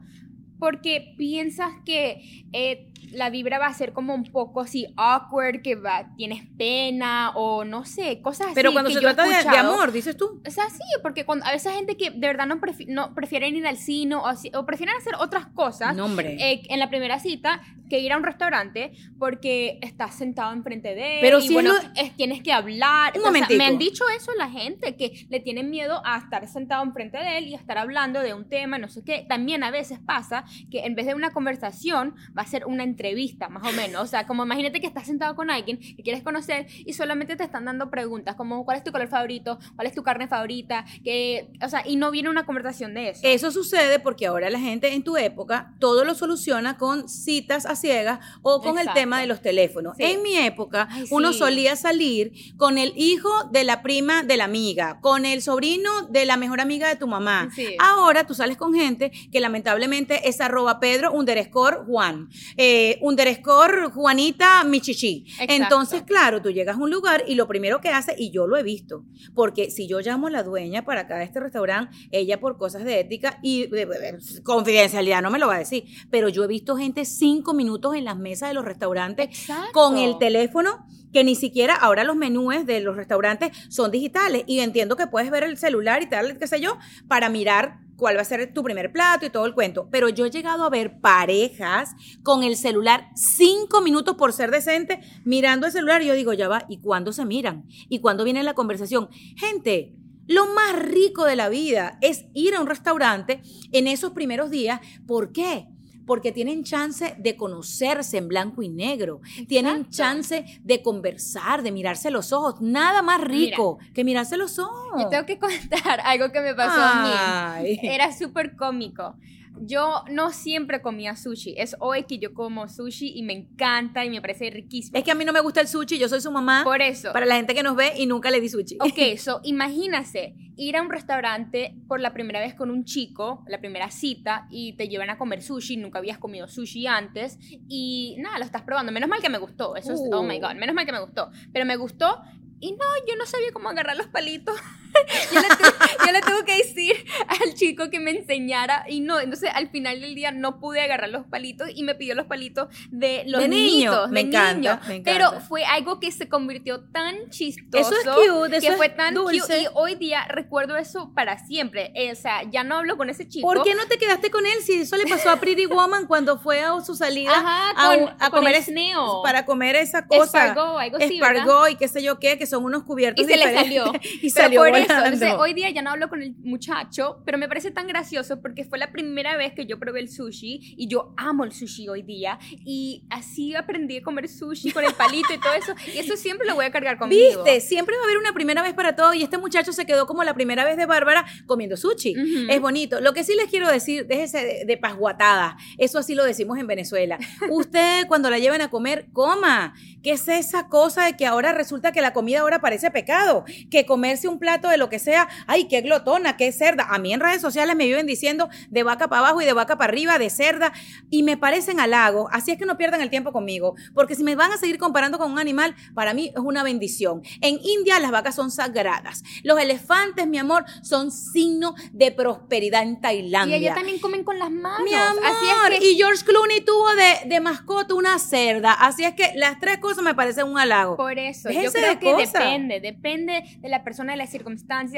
porque 0.59 1.13
piensas 1.17 1.71
que 1.85 2.45
eh, 2.53 2.87
la 3.11 3.29
vibra 3.29 3.59
va 3.59 3.67
a 3.67 3.73
ser 3.73 3.93
como 3.93 4.13
un 4.15 4.23
poco 4.23 4.61
así 4.61 4.87
awkward, 4.97 5.61
que 5.61 5.75
va, 5.75 6.09
tienes 6.17 6.43
pena 6.57 7.31
o 7.35 7.63
no 7.63 7.85
sé, 7.85 8.21
cosas 8.21 8.47
así. 8.47 8.55
Pero 8.55 8.71
cuando 8.73 8.89
que 8.89 8.95
se 8.95 9.01
yo 9.01 9.13
trata 9.13 9.25
de, 9.51 9.57
amor, 9.57 9.91
dices 9.91 10.17
tú. 10.17 10.41
O 10.45 10.49
sea, 10.51 10.69
sí, 10.69 10.83
porque 11.03 11.23
cuando, 11.25 11.45
a 11.45 11.51
veces 11.51 11.67
hay 11.71 11.77
gente 11.77 11.97
que 11.97 12.09
de 12.11 12.27
verdad 12.27 12.45
no, 12.47 12.57
prefi- 12.59 12.87
no 12.87 13.13
prefieren 13.13 13.55
ir 13.55 13.65
al 13.67 13.77
cine 13.77 14.15
o, 14.15 14.25
así- 14.25 14.51
o 14.55 14.65
prefieren 14.65 14.95
hacer 14.97 15.13
otras 15.19 15.45
cosas 15.47 15.95
No, 15.95 16.07
eh, 16.19 16.63
en 16.69 16.79
la 16.79 16.89
primera 16.89 17.19
cita 17.19 17.61
que 17.89 17.99
ir 17.99 18.11
a 18.11 18.17
un 18.17 18.23
restaurante 18.23 18.93
porque 19.19 19.77
estás 19.83 20.15
sentado 20.15 20.51
enfrente 20.53 20.95
de 20.95 21.15
él 21.15 21.21
Pero 21.21 21.37
y 21.37 21.41
si 21.41 21.47
es 21.49 21.53
bueno, 21.53 21.73
lo- 21.73 21.79
es- 22.01 22.15
tienes 22.15 22.41
que 22.41 22.51
hablar. 22.51 23.11
Un 23.13 23.19
O 23.19 23.21
sea, 23.21 23.31
momentico. 23.31 23.57
me 23.59 23.65
han 23.65 23.77
dicho 23.77 24.03
eso 24.17 24.31
la 24.37 24.49
gente, 24.49 24.95
que 24.95 25.27
le 25.29 25.39
tienen 25.39 25.69
miedo 25.69 26.01
a 26.03 26.17
estar 26.17 26.47
sentado 26.47 26.83
enfrente 26.83 27.17
de 27.19 27.37
él 27.37 27.47
y 27.49 27.53
a 27.53 27.57
estar 27.57 27.77
hablando 27.77 28.21
de 28.21 28.33
un 28.33 28.49
tema, 28.49 28.79
no 28.79 28.89
sé 28.89 29.03
qué. 29.03 29.25
También 29.29 29.63
a 29.63 29.69
veces 29.69 29.99
pasa 30.03 30.44
que 30.71 30.85
en 30.85 30.95
vez 30.95 31.05
de 31.05 31.13
una 31.13 31.31
conversación 31.31 32.15
va 32.37 32.43
a 32.43 32.47
ser 32.47 32.65
una 32.65 32.83
entrevista, 32.83 33.49
más 33.49 33.63
o 33.67 33.71
menos. 33.71 34.01
O 34.01 34.07
sea, 34.07 34.25
como 34.27 34.43
imagínate 34.43 34.81
que 34.81 34.87
estás 34.87 35.07
sentado 35.07 35.35
con 35.35 35.49
alguien 35.49 35.77
que 35.79 36.03
quieres 36.03 36.23
conocer 36.23 36.67
y 36.85 36.93
solamente 36.93 37.35
te 37.35 37.43
están 37.43 37.65
dando 37.65 37.89
preguntas 37.89 38.35
como 38.35 38.65
cuál 38.65 38.77
es 38.77 38.83
tu 38.83 38.91
color 38.91 39.07
favorito, 39.07 39.59
cuál 39.75 39.87
es 39.87 39.93
tu 39.93 40.03
carne 40.03 40.27
favorita, 40.27 40.85
que, 41.03 41.49
o 41.61 41.69
sea, 41.69 41.83
y 41.85 41.95
no 41.95 42.11
viene 42.11 42.29
una 42.29 42.45
conversación 42.45 42.93
de 42.93 43.09
eso. 43.09 43.21
Eso 43.23 43.51
sucede 43.51 43.99
porque 43.99 44.27
ahora 44.27 44.49
la 44.49 44.59
gente 44.59 44.93
en 44.93 45.03
tu 45.03 45.17
época 45.17 45.73
todo 45.79 46.05
lo 46.05 46.15
soluciona 46.15 46.77
con 46.77 47.09
citas 47.09 47.65
a 47.65 47.75
ciegas 47.75 48.19
o 48.41 48.61
con 48.61 48.79
el 48.79 48.91
tema 48.93 49.19
de 49.19 49.27
los 49.27 49.41
teléfonos. 49.41 49.97
Sí. 49.97 50.03
En 50.03 50.23
mi 50.23 50.37
época, 50.37 50.87
Ay, 50.91 51.05
uno 51.11 51.33
sí. 51.33 51.39
solía 51.39 51.75
salir 51.75 52.33
con 52.57 52.77
el 52.77 52.93
hijo 52.95 53.29
de 53.51 53.63
la 53.63 53.81
prima 53.81 54.23
de 54.23 54.37
la 54.37 54.45
amiga, 54.45 54.99
con 55.01 55.25
el 55.25 55.41
sobrino 55.41 56.07
de 56.09 56.25
la 56.25 56.37
mejor 56.37 56.61
amiga 56.61 56.87
de 56.87 56.95
tu 56.95 57.07
mamá. 57.07 57.49
Sí. 57.55 57.75
Ahora 57.79 58.25
tú 58.25 58.33
sales 58.33 58.57
con 58.57 58.73
gente 58.73 59.11
que 59.31 59.39
lamentablemente 59.39 60.27
es 60.27 60.34
arroba 60.43 60.79
Pedro 60.79 61.11
underscore 61.13 61.77
Juan, 61.87 62.29
eh, 62.57 62.97
underscore 63.01 63.89
Juanita 63.89 64.63
Michichi. 64.63 65.25
Exacto. 65.27 65.53
Entonces, 65.53 66.01
claro, 66.03 66.41
tú 66.41 66.51
llegas 66.51 66.77
a 66.77 66.79
un 66.79 66.89
lugar 66.91 67.23
y 67.27 67.35
lo 67.35 67.47
primero 67.47 67.81
que 67.81 67.89
hace, 67.89 68.15
y 68.17 68.31
yo 68.31 68.47
lo 68.47 68.57
he 68.57 68.63
visto, 68.63 69.03
porque 69.33 69.71
si 69.71 69.87
yo 69.87 69.99
llamo 69.99 70.27
a 70.27 70.31
la 70.31 70.43
dueña 70.43 70.83
para 70.85 71.01
acá 71.01 71.17
de 71.17 71.23
este 71.25 71.39
restaurante, 71.39 71.95
ella 72.11 72.39
por 72.39 72.57
cosas 72.57 72.83
de 72.83 72.99
ética 72.99 73.39
y 73.41 73.67
de- 73.67 73.85
de- 73.85 73.99
de- 74.19 74.43
confidencialidad 74.43 75.21
no 75.21 75.31
me 75.31 75.39
lo 75.39 75.47
va 75.47 75.55
a 75.55 75.59
decir, 75.59 75.85
pero 76.09 76.29
yo 76.29 76.43
he 76.43 76.47
visto 76.47 76.75
gente 76.77 77.05
cinco 77.05 77.53
minutos 77.53 77.95
en 77.95 78.05
las 78.05 78.17
mesas 78.17 78.49
de 78.49 78.53
los 78.55 78.65
restaurantes 78.65 79.27
Exacto. 79.29 79.71
con 79.73 79.97
el 79.97 80.17
teléfono 80.17 80.85
que 81.13 81.23
ni 81.23 81.35
siquiera 81.35 81.75
ahora 81.75 82.03
los 82.03 82.17
menúes 82.17 82.65
de 82.65 82.81
los 82.81 82.97
restaurantes 82.97 83.51
son 83.69 83.89
digitales 83.89 84.43
y 84.47 84.59
entiendo 84.59 84.97
que 84.97 85.07
puedes 85.07 85.31
ver 85.31 85.43
el 85.43 85.57
celular 85.57 86.01
y 86.03 86.07
tal, 86.09 86.37
qué 86.37 86.45
sé 86.47 86.59
yo, 86.59 86.77
para 87.07 87.29
mirar 87.29 87.77
cuál 87.95 88.17
va 88.17 88.21
a 88.21 88.25
ser 88.25 88.53
tu 88.53 88.63
primer 88.63 88.91
plato 88.91 89.25
y 89.25 89.29
todo 89.29 89.45
el 89.45 89.53
cuento. 89.53 89.87
Pero 89.91 90.09
yo 90.09 90.25
he 90.25 90.31
llegado 90.31 90.63
a 90.63 90.69
ver 90.69 90.99
parejas 90.99 91.91
con 92.23 92.43
el 92.43 92.55
celular 92.55 93.09
cinco 93.15 93.81
minutos 93.81 94.15
por 94.15 94.33
ser 94.33 94.51
decente 94.51 94.99
mirando 95.23 95.67
el 95.67 95.73
celular 95.73 96.01
y 96.01 96.07
yo 96.07 96.13
digo, 96.13 96.33
ya 96.33 96.47
va, 96.47 96.65
¿y 96.69 96.79
cuándo 96.79 97.13
se 97.13 97.25
miran? 97.25 97.65
¿Y 97.89 97.99
cuándo 97.99 98.23
viene 98.23 98.43
la 98.43 98.53
conversación? 98.53 99.09
Gente, 99.37 99.95
lo 100.27 100.47
más 100.47 100.79
rico 100.79 101.25
de 101.25 101.35
la 101.35 101.49
vida 101.49 101.97
es 102.01 102.25
ir 102.33 102.55
a 102.55 102.61
un 102.61 102.67
restaurante 102.67 103.41
en 103.71 103.87
esos 103.87 104.11
primeros 104.11 104.49
días. 104.49 104.81
¿Por 105.05 105.31
qué? 105.31 105.67
Porque 106.05 106.31
tienen 106.31 106.63
chance 106.63 107.15
de 107.17 107.35
conocerse 107.35 108.17
en 108.17 108.27
blanco 108.27 108.61
y 108.61 108.69
negro. 108.69 109.21
Tienen 109.47 109.89
chance 109.89 110.45
de 110.63 110.81
conversar, 110.81 111.63
de 111.63 111.71
mirarse 111.71 112.11
los 112.11 112.31
ojos. 112.31 112.61
Nada 112.61 113.01
más 113.01 113.21
rico 113.21 113.79
que 113.93 114.03
mirarse 114.03 114.37
los 114.37 114.59
ojos. 114.59 115.01
Yo 115.01 115.09
tengo 115.09 115.25
que 115.25 115.39
contar 115.45 115.99
algo 116.03 116.31
que 116.31 116.41
me 116.41 116.53
pasó 116.53 116.81
a 116.81 117.61
mí. 117.61 117.79
Era 117.81 118.11
súper 118.11 118.55
cómico. 118.55 119.15
Yo 119.61 120.03
no 120.11 120.31
siempre 120.31 120.81
comía 120.81 121.15
sushi. 121.15 121.55
Es 121.57 121.75
hoy 121.79 122.03
que 122.03 122.19
yo 122.19 122.33
como 122.33 122.67
sushi 122.67 123.13
y 123.15 123.23
me 123.23 123.33
encanta 123.33 124.03
y 124.05 124.09
me 124.09 124.21
parece 124.21 124.49
riquísimo. 124.49 124.97
Es 124.97 125.03
que 125.03 125.11
a 125.11 125.15
mí 125.15 125.25
no 125.25 125.33
me 125.33 125.39
gusta 125.41 125.61
el 125.61 125.67
sushi, 125.67 125.97
yo 125.97 126.09
soy 126.09 126.21
su 126.21 126.31
mamá. 126.31 126.63
Por 126.63 126.81
eso. 126.81 127.11
Para 127.13 127.25
la 127.25 127.35
gente 127.35 127.53
que 127.53 127.63
nos 127.63 127.75
ve 127.75 127.93
y 127.97 128.05
nunca 128.05 128.31
le 128.31 128.41
di 128.41 128.49
sushi. 128.49 128.77
Ok, 128.81 129.17
so 129.17 129.39
imagínase 129.43 130.35
ir 130.57 130.77
a 130.77 130.81
un 130.81 130.89
restaurante 130.89 131.75
por 131.87 131.99
la 131.99 132.13
primera 132.13 132.39
vez 132.39 132.53
con 132.55 132.69
un 132.71 132.85
chico, 132.85 133.43
la 133.47 133.59
primera 133.59 133.91
cita, 133.91 134.47
y 134.49 134.73
te 134.77 134.87
llevan 134.87 135.09
a 135.09 135.17
comer 135.17 135.41
sushi, 135.41 135.75
nunca 135.77 135.99
habías 135.99 136.17
comido 136.17 136.47
sushi 136.47 136.87
antes, 136.87 137.37
y 137.67 138.15
nada, 138.19 138.39
lo 138.39 138.45
estás 138.45 138.61
probando. 138.61 138.91
Menos 138.93 139.09
mal 139.09 139.21
que 139.21 139.29
me 139.29 139.37
gustó, 139.37 139.75
eso 139.75 139.93
es, 139.93 139.99
oh 140.13 140.23
my 140.23 140.37
Uh. 140.37 140.41
god, 140.41 140.55
menos 140.55 140.73
mal 140.73 140.85
que 140.85 140.93
me 140.93 141.01
gustó. 141.01 141.29
Pero 141.51 141.65
me 141.65 141.75
gustó, 141.75 142.21
y 142.61 142.71
no, 142.71 142.85
yo 143.07 143.15
no 143.17 143.25
sabía 143.25 143.51
cómo 143.51 143.69
agarrar 143.69 143.97
los 143.97 144.07
palitos. 144.07 144.55
yo, 145.33 145.41
le 145.41 145.47
tuve, 145.47 146.05
yo 146.05 146.11
le 146.11 146.21
tuve 146.21 146.45
que 146.45 146.57
decir 146.57 146.95
al 147.27 147.53
chico 147.53 147.89
que 147.89 147.99
me 147.99 148.11
enseñara, 148.11 148.85
y 148.87 148.99
no, 149.01 149.19
entonces 149.19 149.49
al 149.53 149.69
final 149.69 150.01
del 150.01 150.15
día 150.15 150.31
no 150.31 150.59
pude 150.59 150.81
agarrar 150.81 151.09
los 151.09 151.25
palitos, 151.25 151.69
y 151.73 151.83
me 151.83 151.95
pidió 151.95 152.15
los 152.15 152.25
palitos 152.27 152.67
de 152.91 153.23
los 153.27 153.41
De 153.41 153.47
niño, 153.47 153.65
niños, 153.91 154.09
me 154.09 154.23
de 154.23 154.27
encanta, 154.29 154.81
me 154.87 155.01
Pero 155.01 155.25
encanta. 155.27 155.45
fue 155.47 155.65
algo 155.65 155.99
que 155.99 156.11
se 156.11 156.27
convirtió 156.29 156.81
tan 156.91 157.29
chistoso 157.29 157.91
Eso 157.91 158.11
es 158.11 158.17
cute, 158.27 158.57
eso 158.57 158.69
que 158.69 158.73
fue 158.77 158.89
tan 158.89 159.13
dulce. 159.13 159.39
cute 159.39 159.61
y 159.61 159.65
hoy 159.73 159.95
día 159.95 160.25
recuerdo 160.27 160.77
eso 160.77 161.11
para 161.13 161.45
siempre. 161.45 161.91
Eh, 161.95 162.11
o 162.11 162.15
sea, 162.15 162.43
ya 162.49 162.63
no 162.63 162.77
hablo 162.77 162.97
con 162.97 163.09
ese 163.09 163.27
chico. 163.27 163.47
¿Por 163.47 163.63
qué 163.63 163.75
no 163.75 163.85
te 163.87 163.97
quedaste 163.97 164.31
con 164.31 164.45
él 164.45 164.53
si 164.63 164.81
eso 164.81 164.97
le 164.97 165.05
pasó 165.07 165.29
a 165.29 165.37
Pretty 165.37 165.65
Woman 165.67 166.07
cuando 166.07 166.37
fue 166.39 166.61
a 166.61 166.79
su 166.81 166.95
salida 166.95 167.31
Ajá, 167.35 167.71
a, 167.75 167.95
con- 167.97 168.09
a 168.09 168.29
con 168.29 168.39
comer 168.39 168.61
sneo. 168.63 169.21
para 169.23 169.45
comer 169.45 169.75
esa 169.75 170.05
cosa 170.07 170.23
Espargó, 170.47 170.77
algo 170.79 170.97
así, 170.97 171.19
¿verdad? 171.19 171.37
espargó 171.37 171.67
y 171.69 171.75
qué 171.75 171.87
sé 171.87 172.01
yo 172.03 172.19
qué 172.19 172.37
que 172.37 172.45
son 172.45 172.63
unos 172.65 172.83
cubiertos 172.83 173.23
Y 173.25 173.27
se 173.27 173.37
le 173.37 173.53
salió. 173.53 173.91
y 174.21 174.31
Pero 174.31 174.43
salió 174.45 174.59
por 174.61 174.69
eso, 174.91 175.05
entonces, 175.05 175.33
hoy 175.37 175.53
día 175.53 175.69
ya 175.69 175.81
no 175.81 175.91
hablo 175.91 176.09
con 176.09 176.21
el 176.21 176.35
muchacho, 176.37 177.21
pero 177.25 177.37
me 177.37 177.47
parece 177.47 177.71
tan 177.71 177.87
gracioso 177.87 178.41
porque 178.41 178.63
fue 178.63 178.77
la 178.77 178.91
primera 178.91 179.37
vez 179.37 179.53
que 179.53 179.65
yo 179.65 179.79
probé 179.79 180.01
el 180.01 180.09
sushi 180.09 180.75
y 180.77 180.87
yo 180.87 181.13
amo 181.17 181.43
el 181.43 181.51
sushi 181.51 181.87
hoy 181.89 182.01
día 182.01 182.39
y 182.51 183.05
así 183.09 183.55
aprendí 183.55 183.97
a 183.97 184.03
comer 184.03 184.27
sushi 184.27 184.71
con 184.71 184.83
el 184.83 184.93
palito 184.93 185.33
y 185.33 185.39
todo 185.39 185.53
eso 185.53 185.75
y 185.93 185.99
eso 185.99 186.15
siempre 186.15 186.47
lo 186.47 186.55
voy 186.55 186.65
a 186.65 186.71
cargar 186.71 186.97
conmigo. 186.97 187.43
Viste, 187.43 187.61
siempre 187.61 187.95
va 187.95 188.01
a 188.01 188.05
haber 188.05 188.17
una 188.17 188.33
primera 188.33 188.61
vez 188.61 188.73
para 188.73 188.95
todo 188.95 189.13
y 189.13 189.23
este 189.23 189.37
muchacho 189.37 189.73
se 189.73 189.85
quedó 189.85 190.05
como 190.07 190.23
la 190.23 190.33
primera 190.33 190.63
vez 190.65 190.77
de 190.77 190.85
Bárbara 190.85 191.25
comiendo 191.45 191.77
sushi. 191.77 192.15
Ujú. 192.17 192.51
Es 192.51 192.61
bonito. 192.61 193.01
Lo 193.01 193.13
que 193.13 193.23
sí 193.23 193.33
les 193.35 193.49
quiero 193.49 193.69
decir, 193.69 194.07
déjese 194.07 194.45
de, 194.45 194.65
de 194.65 194.77
pasguatada. 194.77 195.57
Eso 195.77 195.99
así 195.99 196.15
lo 196.15 196.23
decimos 196.23 196.57
en 196.59 196.67
Venezuela. 196.67 197.17
Usted 197.49 198.05
cuando 198.07 198.29
la 198.29 198.39
lleven 198.39 198.61
a 198.61 198.69
comer, 198.69 199.07
coma. 199.13 199.73
¿Qué 200.03 200.11
es 200.11 200.27
esa 200.27 200.67
cosa 200.69 201.05
de 201.05 201.17
que 201.17 201.25
ahora 201.25 201.51
resulta 201.51 201.91
que 201.91 202.01
la 202.01 202.13
comida 202.13 202.41
ahora 202.41 202.61
parece 202.61 202.91
pecado? 202.91 203.43
Que 203.71 203.85
comerse 203.85 204.27
un 204.27 204.39
plato 204.39 204.69
de 204.69 204.74
lo 204.77 204.89
que 204.89 204.99
sea, 204.99 205.27
ay, 205.47 205.67
qué 205.67 205.81
glotona, 205.81 206.37
qué 206.37 206.51
cerda. 206.51 206.85
A 206.89 206.97
mí 206.99 207.13
en 207.13 207.19
redes 207.19 207.41
sociales 207.41 207.75
me 207.75 207.85
viven 207.85 208.05
diciendo 208.05 208.49
de 208.69 208.83
vaca 208.83 209.07
para 209.07 209.19
abajo 209.19 209.41
y 209.41 209.45
de 209.45 209.53
vaca 209.53 209.77
para 209.77 209.91
arriba, 209.91 210.17
de 210.19 210.29
cerda, 210.29 210.71
y 211.09 211.23
me 211.23 211.37
parecen 211.37 211.79
halagos. 211.79 212.29
Así 212.31 212.51
es 212.51 212.57
que 212.57 212.65
no 212.65 212.77
pierdan 212.77 213.01
el 213.01 213.09
tiempo 213.09 213.31
conmigo, 213.31 213.75
porque 213.93 214.15
si 214.15 214.23
me 214.23 214.35
van 214.35 214.51
a 214.51 214.57
seguir 214.57 214.77
comparando 214.77 215.17
con 215.17 215.31
un 215.31 215.39
animal, 215.39 215.75
para 215.93 216.13
mí 216.13 216.31
es 216.35 216.41
una 216.41 216.63
bendición. 216.63 217.21
En 217.41 217.59
India 217.63 217.99
las 217.99 218.11
vacas 218.11 218.35
son 218.35 218.51
sagradas. 218.51 219.23
Los 219.43 219.59
elefantes, 219.59 220.27
mi 220.27 220.37
amor, 220.37 220.65
son 220.81 221.11
signo 221.11 221.75
de 221.91 222.11
prosperidad 222.11 222.83
en 222.83 222.93
y 222.93 223.01
Tailandia. 223.01 223.55
allá 223.57 223.75
también 223.75 223.99
comen 223.99 224.23
con 224.23 224.39
las 224.39 224.51
manos. 224.51 224.81
Mi 224.83 224.93
amor, 224.93 225.23
Así 225.25 225.45
es 225.73 225.79
que 225.79 225.85
y 225.91 225.95
George 225.95 226.23
Clooney 226.25 226.61
tuvo 226.61 226.87
de, 226.95 227.29
de 227.29 227.39
mascota 227.39 227.93
una 227.93 228.17
cerda. 228.19 228.73
Así 228.73 229.03
es 229.03 229.13
que 229.15 229.31
las 229.35 229.59
tres 229.59 229.77
cosas 229.79 230.03
me 230.03 230.13
parecen 230.15 230.47
un 230.47 230.57
halago. 230.57 230.95
Por 230.97 231.17
eso, 231.19 231.49
Déjense 231.49 231.65
yo 231.65 231.71
creo 231.73 231.89
de 231.89 231.99
que 231.99 232.11
cosas. 232.11 232.33
depende, 232.33 232.79
depende 232.79 233.43
de 233.59 233.69
la 233.69 233.83
persona, 233.83 234.13
de 234.13 234.17
la 234.17 234.27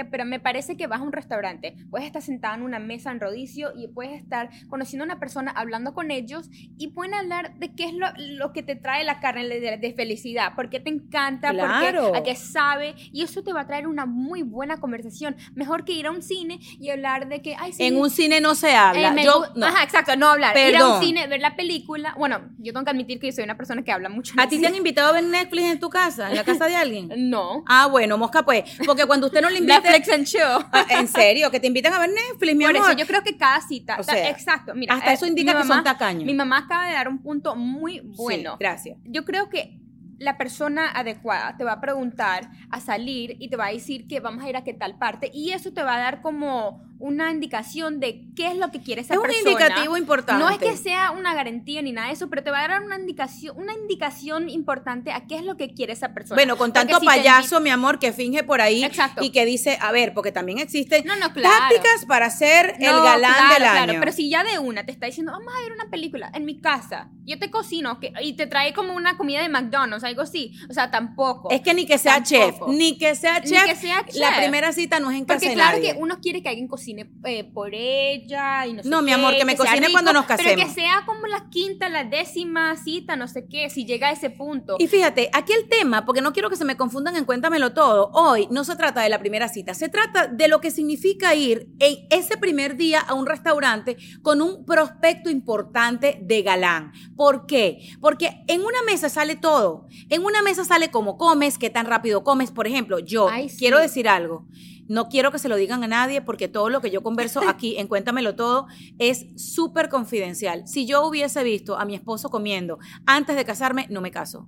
pero 0.09 0.25
me 0.25 0.39
parece 0.39 0.77
que 0.77 0.87
vas 0.87 0.99
a 0.99 1.03
un 1.03 1.11
restaurante, 1.11 1.75
puedes 1.89 2.07
estar 2.07 2.21
sentada 2.21 2.55
en 2.55 2.61
una 2.63 2.79
mesa 2.79 3.11
en 3.11 3.19
rodicio 3.19 3.71
y 3.75 3.87
puedes 3.87 4.13
estar 4.21 4.49
conociendo 4.69 5.03
a 5.03 5.07
una 5.07 5.19
persona, 5.19 5.51
hablando 5.51 5.93
con 5.93 6.11
ellos 6.11 6.49
y 6.77 6.87
pueden 6.89 7.13
hablar 7.13 7.55
de 7.59 7.73
qué 7.75 7.85
es 7.85 7.93
lo, 7.93 8.07
lo 8.17 8.53
que 8.53 8.63
te 8.63 8.75
trae 8.75 9.03
la 9.03 9.19
carne 9.19 9.47
de, 9.47 9.77
de 9.77 9.93
felicidad, 9.93 10.53
por 10.55 10.69
qué 10.69 10.79
te 10.79 10.89
encanta, 10.89 11.51
Claro. 11.51 12.03
porque 12.13 12.17
a 12.19 12.23
qué 12.23 12.35
sabe, 12.35 12.95
y 13.11 13.23
eso 13.23 13.43
te 13.43 13.53
va 13.53 13.61
a 13.61 13.67
traer 13.67 13.87
una 13.87 14.05
muy 14.05 14.43
buena 14.43 14.77
conversación. 14.77 15.35
Mejor 15.55 15.85
que 15.85 15.93
ir 15.93 16.07
a 16.07 16.11
un 16.11 16.21
cine 16.21 16.59
y 16.79 16.89
hablar 16.89 17.27
de 17.27 17.41
que, 17.41 17.55
ay, 17.59 17.73
sí, 17.73 17.83
En 17.83 17.97
un 17.97 18.09
cine 18.09 18.41
no 18.41 18.55
se 18.55 18.75
habla. 18.75 19.13
eh, 19.13 19.23
Yo, 19.25 19.45
no. 19.55 19.65
Ajá, 19.65 19.83
exacto, 19.83 20.15
no 20.15 20.27
hablar. 20.27 20.55
Ir 20.57 20.75
a 20.75 20.79
Perdón. 20.79 20.97
un 20.97 21.03
cine, 21.03 21.27
ver 21.27 21.41
la 21.41 21.55
película. 21.55 22.13
Bueno, 22.17 22.41
yo 22.59 22.73
tengo 22.73 22.83
que 22.85 22.91
admitir 22.91 23.19
que 23.19 23.27
yo 23.27 23.33
soy 23.33 23.43
una 23.43 23.57
persona 23.57 23.83
que 23.83 23.91
habla 23.91 24.09
mucho. 24.09 24.33
¿A 24.37 24.47
ti 24.47 24.59
te 24.59 24.67
han 24.67 24.75
invitado 24.75 25.09
a 25.09 25.11
ver 25.13 25.23
Netflix 25.23 25.63
en 25.65 25.79
tu 25.79 25.89
casa? 25.89 26.29
¿En 26.29 26.35
la 26.35 26.43
casa 26.43 26.65
de 26.67 26.75
alguien? 26.75 27.09
No. 27.27 27.63
Ah, 27.67 27.87
bueno, 27.87 28.17
mosca 28.17 28.43
pues. 28.43 28.63
Porque 28.85 29.05
cuando 29.05 29.27
usted 29.27 29.41
no 29.41 29.49
le 29.49 29.56
invita... 29.57 29.79
Netflix 29.81 30.13
and 30.13 30.25
chill. 30.25 30.65
Ah, 30.71 30.85
en 30.89 31.07
serio, 31.07 31.49
que 31.51 31.59
te 31.59 31.67
invitan 31.67 31.93
a 31.93 31.99
ver 31.99 32.09
Netflix, 32.09 32.55
mi 32.55 32.65
Por 32.65 32.75
amor. 32.75 32.89
eso 32.91 32.97
yo 32.99 33.05
creo 33.07 33.23
que 33.23 33.37
cada 33.37 33.61
cita, 33.61 33.97
O 33.99 34.03
sea, 34.03 34.29
exacto, 34.29 34.73
mira, 34.75 34.95
hasta 34.95 35.11
eh, 35.11 35.13
eso 35.15 35.25
indica 35.25 35.53
mi 35.53 35.61
que 35.61 35.67
son 35.67 35.83
tacaños. 35.83 36.25
Mi 36.25 36.33
mamá 36.33 36.59
acaba 36.59 36.87
de 36.87 36.93
dar 36.93 37.07
un 37.07 37.21
punto 37.21 37.55
muy 37.55 37.99
Sí, 37.99 38.03
bueno. 38.17 38.57
gracias. 38.59 38.97
Yo 39.05 39.25
creo 39.25 39.49
que 39.49 39.79
la 40.19 40.35
persona 40.37 40.89
adecuada 40.89 41.55
te 41.57 41.63
va 41.63 41.73
a 41.73 41.81
preguntar 41.81 42.49
a 42.71 42.79
salir 42.79 43.35
y 43.39 43.49
te 43.49 43.55
va 43.55 43.67
a 43.67 43.71
decir 43.71 44.07
que 44.07 44.19
vamos 44.19 44.43
a 44.43 44.49
ir 44.49 44.57
a 44.57 44.63
qué 44.63 44.73
tal 44.73 44.97
parte 44.97 45.29
y 45.31 45.51
eso 45.51 45.73
te 45.73 45.83
va 45.83 45.95
a 45.95 45.99
dar 45.99 46.21
como 46.21 46.81
una 46.99 47.31
indicación 47.31 47.99
de 47.99 48.23
qué 48.35 48.47
es 48.47 48.55
lo 48.57 48.71
que 48.71 48.81
quiere 48.81 49.01
esa 49.01 49.13
Es 49.13 49.19
un 49.19 49.25
persona. 49.27 49.51
indicativo 49.51 49.97
importante. 49.97 50.43
No 50.43 50.49
es 50.49 50.57
que 50.57 50.75
sea 50.77 51.11
una 51.11 51.33
garantía 51.33 51.81
ni 51.81 51.91
nada 51.91 52.07
de 52.07 52.13
eso, 52.13 52.29
pero 52.29 52.43
te 52.43 52.51
va 52.51 52.63
a 52.63 52.67
dar 52.67 52.83
una 52.83 52.97
indicación, 52.99 53.55
una 53.57 53.73
indicación 53.73 54.49
importante 54.49 55.11
a 55.11 55.25
qué 55.27 55.35
es 55.37 55.43
lo 55.43 55.57
que 55.57 55.73
quiere 55.73 55.93
esa 55.93 56.13
persona. 56.13 56.35
Bueno, 56.35 56.57
con 56.57 56.73
tanto 56.73 56.95
si 56.95 56.99
te 57.01 57.05
payaso, 57.05 57.59
mi 57.59 57.69
amor, 57.69 57.99
que 57.99 58.13
finge 58.13 58.43
por 58.43 58.61
ahí 58.61 58.83
Exacto. 58.83 59.23
y 59.23 59.31
que 59.31 59.45
dice, 59.45 59.77
a 59.81 59.91
ver, 59.91 60.13
porque 60.13 60.31
también 60.31 60.59
existen 60.59 61.05
No, 61.05 61.15
no, 61.17 61.33
claro. 61.33 61.55
tácticas 61.69 62.05
para 62.05 62.29
ser 62.29 62.75
el 62.79 62.85
galán 62.93 63.19
claro, 63.33 63.53
del 63.53 63.63
año. 63.63 63.83
Claro, 63.85 63.99
pero 63.99 64.11
si 64.11 64.29
ya 64.29 64.43
de 64.43 64.59
una 64.59 64.85
te 64.85 64.91
está 64.91 65.05
diciendo, 65.05 65.31
vamos 65.31 65.53
a 65.55 65.61
ver 65.63 65.73
una 65.73 65.89
película 65.89 66.31
en 66.33 66.45
mi 66.45 66.59
casa, 66.59 67.09
yo 67.25 67.37
te 67.39 67.51
cocino 67.51 67.99
que, 67.99 68.13
y 68.21 68.33
te 68.33 68.47
trae 68.47 68.73
como 68.73 68.93
una 68.93 69.17
comida 69.17 69.41
de 69.41 69.49
McDonald's, 69.49 70.03
algo 70.03 70.21
así. 70.21 70.53
O 70.69 70.73
sea, 70.73 70.89
tampoco. 70.91 71.49
Es 71.51 71.61
que 71.61 71.73
ni 71.73 71.85
que 71.85 71.97
sea 71.97 72.23
chef, 72.23 72.55
ni 72.67 72.97
que 72.97 73.15
sea 73.15 73.39
Ni 73.39 73.49
chef, 73.49 73.65
que 73.65 73.75
sea 73.75 74.05
la 74.15 74.35
primera 74.37 74.71
cita 74.71 74.99
no 74.99 75.11
es 75.11 75.17
en 75.17 75.25
casa 75.25 75.39
Porque 75.39 75.53
claro 75.53 75.77
nadie. 75.77 75.93
que 75.93 75.99
uno 75.99 76.19
quiere 76.21 76.41
que 76.41 76.49
alguien 76.49 76.67
cocine 76.67 76.86
eh, 77.25 77.43
por 77.43 77.73
ella 77.73 78.65
y 78.65 78.73
no 78.73 78.83
sé 78.83 78.89
No, 78.89 79.01
mi 79.01 79.11
amor, 79.11 79.35
que 79.35 79.45
me 79.45 79.55
cocine 79.55 79.91
cuando 79.91 80.13
nos 80.13 80.25
Pero 80.25 80.37
casemos. 80.37 80.65
que 80.65 80.81
sea 80.81 81.03
como 81.05 81.27
la 81.27 81.49
quinta, 81.49 81.89
la 81.89 82.03
décima 82.03 82.75
cita, 82.77 83.15
no 83.15 83.27
sé 83.27 83.47
qué, 83.47 83.69
si 83.69 83.85
llega 83.85 84.09
a 84.09 84.11
ese 84.11 84.29
punto. 84.29 84.75
Y 84.79 84.87
fíjate, 84.87 85.29
aquí 85.33 85.53
el 85.53 85.67
tema, 85.67 86.05
porque 86.05 86.21
no 86.21 86.33
quiero 86.33 86.49
que 86.49 86.55
se 86.55 86.65
me 86.65 86.77
confundan 86.77 87.15
en 87.15 87.25
Cuéntamelo 87.25 87.73
Todo, 87.73 88.11
hoy 88.13 88.47
no 88.51 88.63
se 88.63 88.75
trata 88.75 89.01
de 89.01 89.09
la 89.09 89.19
primera 89.19 89.47
cita, 89.47 89.73
se 89.73 89.89
trata 89.89 90.27
de 90.27 90.47
lo 90.47 90.61
que 90.61 90.71
significa 90.71 91.35
ir 91.35 91.69
en 91.79 92.07
ese 92.09 92.37
primer 92.37 92.77
día 92.77 92.99
a 92.99 93.13
un 93.13 93.25
restaurante 93.25 93.97
con 94.21 94.41
un 94.41 94.65
prospecto 94.65 95.29
importante 95.29 96.19
de 96.21 96.41
galán. 96.41 96.91
¿Por 97.15 97.45
qué? 97.45 97.79
Porque 97.99 98.43
en 98.47 98.61
una 98.61 98.83
mesa 98.85 99.09
sale 99.09 99.35
todo. 99.35 99.87
En 100.09 100.23
una 100.23 100.41
mesa 100.41 100.63
sale 100.65 100.89
cómo 100.91 101.17
comes, 101.17 101.57
qué 101.57 101.69
tan 101.69 101.85
rápido 101.85 102.23
comes. 102.23 102.51
Por 102.51 102.67
ejemplo, 102.67 102.99
yo 102.99 103.27
Ay, 103.29 103.49
sí. 103.49 103.57
quiero 103.57 103.79
decir 103.79 104.07
algo. 104.07 104.45
No 104.87 105.09
quiero 105.09 105.31
que 105.31 105.39
se 105.39 105.49
lo 105.49 105.55
digan 105.55 105.83
a 105.83 105.87
nadie 105.87 106.21
porque 106.21 106.47
todo 106.47 106.69
lo 106.69 106.81
que 106.81 106.89
yo 106.91 107.03
converso 107.03 107.41
aquí 107.47 107.77
en 107.77 107.87
Cuéntamelo 107.87 108.35
Todo 108.35 108.67
es 108.99 109.27
súper 109.35 109.89
confidencial. 109.89 110.67
Si 110.67 110.85
yo 110.85 111.05
hubiese 111.05 111.43
visto 111.43 111.77
a 111.77 111.85
mi 111.85 111.95
esposo 111.95 112.29
comiendo 112.29 112.79
antes 113.05 113.35
de 113.35 113.45
casarme, 113.45 113.87
no 113.89 114.01
me 114.01 114.11
caso. 114.11 114.47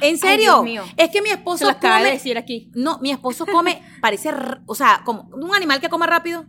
¿En 0.00 0.18
serio? 0.18 0.64
Es 0.96 1.10
que 1.10 1.22
mi 1.22 1.28
Se 1.28 1.34
esposo 1.36 1.64
lo 1.64 1.70
acaba 1.70 1.96
de 1.98 2.04
come... 2.04 2.12
decir 2.14 2.38
aquí. 2.38 2.70
No, 2.74 2.98
mi 3.00 3.10
esposo 3.10 3.46
come, 3.46 3.82
parece, 4.00 4.30
o 4.66 4.74
sea, 4.74 5.02
como 5.04 5.28
un 5.32 5.54
animal 5.54 5.80
que 5.80 5.88
come 5.88 6.06
rápido. 6.06 6.44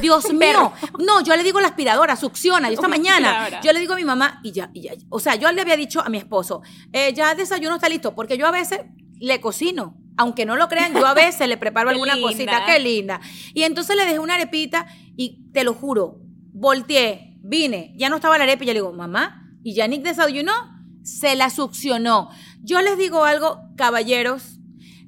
Dios 0.00 0.32
mío. 0.32 0.72
No, 0.98 1.22
yo 1.22 1.36
le 1.36 1.42
digo 1.42 1.60
la 1.60 1.68
aspiradora, 1.68 2.16
succiona. 2.16 2.68
Yo 2.68 2.74
esta 2.74 2.86
Una 2.86 2.96
mañana, 2.96 3.30
aspiradora. 3.30 3.60
yo 3.60 3.72
le 3.72 3.80
digo 3.80 3.92
a 3.92 3.96
mi 3.96 4.04
mamá 4.04 4.40
y 4.42 4.52
ya, 4.52 4.70
y 4.72 4.82
ya. 4.82 4.92
O 5.10 5.20
sea, 5.20 5.34
yo 5.34 5.50
le 5.52 5.60
había 5.60 5.76
dicho 5.76 6.00
a 6.00 6.08
mi 6.08 6.16
esposo, 6.18 6.62
eh, 6.92 7.12
ya 7.14 7.32
el 7.32 7.36
desayuno 7.36 7.74
está 7.74 7.88
listo, 7.88 8.14
porque 8.14 8.38
yo 8.38 8.46
a 8.46 8.50
veces 8.50 8.80
le 9.18 9.40
cocino. 9.40 9.96
Aunque 10.16 10.46
no 10.46 10.56
lo 10.56 10.68
crean, 10.68 10.94
yo 10.94 11.06
a 11.06 11.14
veces 11.14 11.48
le 11.48 11.56
preparo 11.56 11.90
alguna 11.90 12.14
linda. 12.14 12.30
cosita, 12.30 12.64
qué 12.66 12.78
linda. 12.78 13.20
Y 13.54 13.62
entonces 13.62 13.96
le 13.96 14.04
dejé 14.04 14.18
una 14.18 14.34
arepita 14.34 14.86
y 15.16 15.50
te 15.52 15.64
lo 15.64 15.74
juro, 15.74 16.20
volteé, 16.52 17.36
vine, 17.42 17.92
ya 17.96 18.08
no 18.08 18.16
estaba 18.16 18.38
la 18.38 18.44
arepa 18.44 18.64
y 18.64 18.66
yo 18.66 18.72
le 18.72 18.80
digo, 18.80 18.92
mamá, 18.92 19.50
¿y 19.62 19.74
ya 19.74 19.86
Nick 19.86 20.02
desayunó? 20.02 20.52
Se 21.02 21.36
la 21.36 21.50
succionó. 21.50 22.30
Yo 22.62 22.80
les 22.82 22.98
digo 22.98 23.24
algo, 23.24 23.60
caballeros, 23.76 24.55